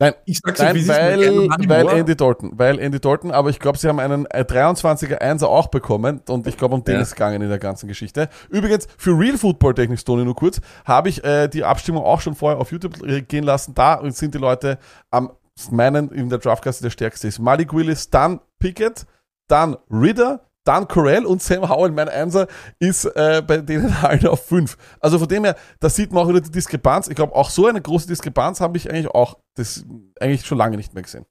[0.03, 3.79] Nein, ich sag's Nein, wie weil, weil Andy Dalton, weil Andy Dalton, aber ich glaube,
[3.79, 7.01] sie haben einen äh, 23er Einser auch bekommen und ich glaube, um den Ja.
[7.01, 8.29] ist es gegangen in der ganzen Geschichte.
[8.51, 12.35] Übrigens, für Real Football Technik, Tony, nur kurz, habe ich äh, die Abstimmung auch schon
[12.35, 13.75] vorher auf YouTube äh, gehen lassen.
[13.75, 14.79] Da sind die Leute
[15.11, 15.31] am
[15.71, 17.39] meinen in der Draftklasse der stärkste ist.
[17.39, 19.07] Malik Willis, dann Pickett,
[19.49, 22.47] dann Ridder, dann Corell und Sam Howell, mein Einser,
[22.79, 24.77] ist äh, bei denen halt auf 5.
[25.01, 27.09] Also von dem her, da sieht man auch wieder die Diskrepanz.
[27.09, 29.85] Ich glaube, auch so eine große Diskrepanz habe ich eigentlich auch das
[30.21, 31.27] eigentlich schon lange nicht mehr gesehen.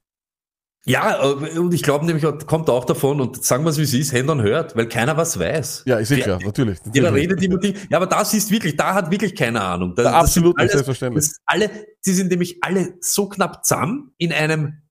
[0.84, 3.94] Ja, äh, und ich glaube nämlich, kommt auch davon, und sagen wir es wie es
[3.94, 5.84] ist, Hand on hört, weil keiner was weiß.
[5.86, 6.78] Ja, ist eh klar, natürlich.
[6.92, 7.30] Jeder natürlich.
[7.30, 9.94] redet immer die, ja, aber das ist wirklich, da hat wirklich keine Ahnung.
[9.94, 11.24] Das, Ja, absolut, das sind selbstverständlich.
[11.24, 11.70] Das alle,
[12.00, 14.82] sie sind nämlich alle so knapp zusammen in einem,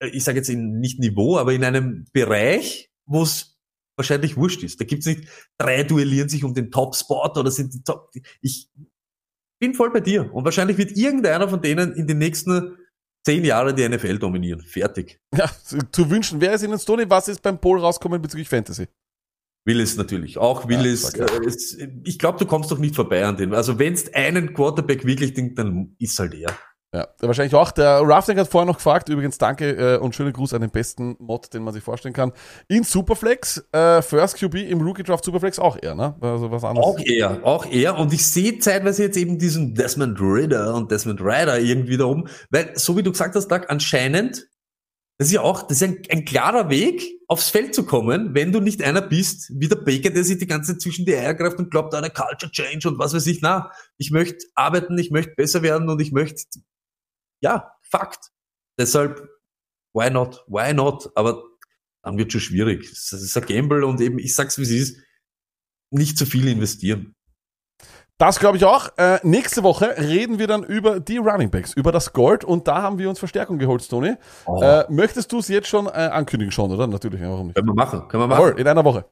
[0.00, 3.57] äh, ich sage jetzt in nicht Niveau, aber in einem Bereich, wo es
[3.98, 4.80] wahrscheinlich wurscht ist.
[4.80, 5.28] Da gibt's nicht,
[5.58, 8.10] drei duellieren sich um den Top-Spot oder sind die Top.
[8.40, 8.70] Ich
[9.60, 10.32] bin voll bei dir.
[10.32, 12.76] Und wahrscheinlich wird irgendeiner von denen in den nächsten
[13.24, 14.62] zehn Jahren die NFL dominieren.
[14.62, 15.20] Fertig.
[15.36, 15.50] Ja,
[15.92, 18.86] zu wünschen wäre es Ihnen, Stoney, was ist beim Poll rauskommen bezüglich Fantasy?
[19.66, 20.38] Willis natürlich.
[20.38, 21.12] Auch Willis.
[21.14, 23.52] Ja, äh, es, ich glaube, du kommst doch nicht vorbei an den.
[23.52, 26.56] Also wenn es einen Quarterback wirklich denkt, dann ist halt er.
[26.94, 27.70] Ja, wahrscheinlich auch.
[27.70, 31.16] Der Rafting hat vorher noch gefragt, übrigens danke äh, und schönen Gruß an den besten
[31.18, 32.32] Mod, den man sich vorstellen kann.
[32.66, 36.14] In Superflex, äh, First QB im Rookie Draft Superflex auch er, ne?
[36.22, 36.86] Also was anderes.
[36.86, 37.98] Auch er, auch er.
[37.98, 42.24] Und ich sehe zeitweise jetzt eben diesen Desmond Ritter und Desmond Ryder irgendwie da oben.
[42.48, 44.48] Weil, so wie du gesagt hast, Doug, anscheinend,
[45.18, 48.52] das ist ja auch, das ist ein, ein klarer Weg, aufs Feld zu kommen, wenn
[48.52, 51.34] du nicht einer bist, wie der Baker, der sich die ganze Zeit zwischen die Eier
[51.34, 53.42] greift und glaubt, eine Culture Change und was weiß ich.
[53.42, 56.44] Na, ich möchte arbeiten, ich möchte besser werden und ich möchte
[57.40, 58.30] ja, Fakt.
[58.78, 59.28] Deshalb,
[59.92, 60.44] why not?
[60.46, 61.10] Why not?
[61.14, 61.42] Aber
[62.02, 62.88] dann wird schon schwierig.
[62.88, 64.98] Das ist ein Gamble und eben, ich sag's wie es ist,
[65.90, 67.14] nicht zu viel investieren.
[68.18, 68.90] Das glaube ich auch.
[68.98, 72.82] Äh, nächste Woche reden wir dann über die Running Backs, über das Gold und da
[72.82, 74.14] haben wir uns Verstärkung geholt, Tony.
[74.46, 74.60] Oh.
[74.60, 76.88] Äh, möchtest du es jetzt schon äh, ankündigen schon, oder?
[76.88, 77.56] Natürlich, warum nicht?
[77.56, 78.42] Können wir machen, können wir machen.
[78.42, 79.04] Jawohl, in einer Woche.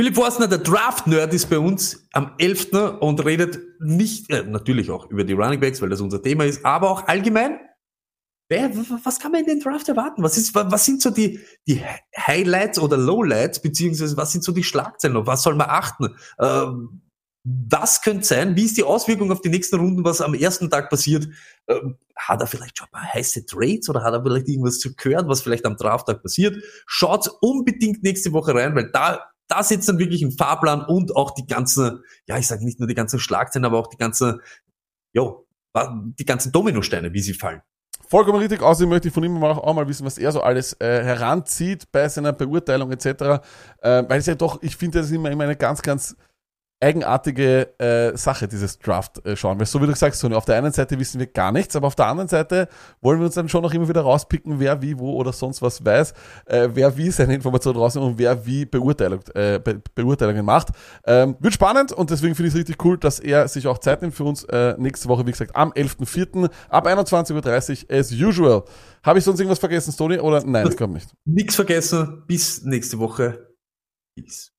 [0.00, 2.72] Philipp Forstner, der Draft-Nerd, ist bei uns am 11.
[3.00, 6.64] und redet nicht, äh, natürlich auch über die Running Backs, weil das unser Thema ist,
[6.64, 7.60] aber auch allgemein.
[8.48, 8.70] Wer,
[9.04, 10.22] was kann man in den Draft erwarten?
[10.22, 11.38] Was ist, wa- was sind so die,
[11.68, 11.84] die
[12.16, 15.18] Highlights oder Lowlights, beziehungsweise was sind so die Schlagzeilen?
[15.18, 16.16] Auf was soll man achten?
[16.38, 17.02] Ähm,
[17.44, 18.56] was könnte sein?
[18.56, 21.28] Wie ist die Auswirkung auf die nächsten Runden, was am ersten Tag passiert?
[21.68, 25.28] Ähm, hat er vielleicht schon mal heiße Trades oder hat er vielleicht irgendwas zu gehört,
[25.28, 26.56] was vielleicht am Drafttag passiert?
[26.86, 31.32] Schaut unbedingt nächste Woche rein, weil da, da sitzt dann wirklich ein Fahrplan und auch
[31.32, 34.40] die ganzen, ja, ich sage nicht nur die ganzen Schlagzeilen, aber auch die ganzen,
[35.12, 35.46] jo,
[36.18, 37.60] die ganzen Dominosteine, wie sie fallen.
[38.08, 38.62] Vollkommen richtig.
[38.62, 42.08] Außerdem möchte ich von ihm auch, mal wissen, was er so alles äh, heranzieht bei
[42.08, 43.06] seiner Beurteilung etc.
[43.06, 46.16] Äh, weil es ja doch, ich finde, das immer, immer eine ganz, ganz
[46.80, 49.58] eigenartige äh, Sache, dieses Draft äh, schauen.
[49.58, 51.76] Weil so wie du gesagt hast, Tony, auf der einen Seite wissen wir gar nichts,
[51.76, 52.68] aber auf der anderen Seite
[53.02, 55.84] wollen wir uns dann schon noch immer wieder rauspicken, wer wie, wo oder sonst was
[55.84, 56.14] weiß,
[56.46, 60.68] äh, wer wie seine Informationen rausnimmt und wer wie Beurteilung, äh, Be Beurteilungen macht.
[61.04, 64.00] Ähm, wird spannend und deswegen finde ich es richtig cool, dass er sich auch Zeit
[64.00, 66.50] nimmt für uns äh, nächste Woche, wie gesagt, am 11.04.
[66.70, 68.64] ab 21.30 Uhr as usual.
[69.02, 70.18] Habe ich sonst irgendwas vergessen, Tony?
[70.18, 71.14] Oder nein, das glaube ich nicht.
[71.26, 73.48] Nix vergessen, bis nächste Woche.
[74.16, 74.52] Peace.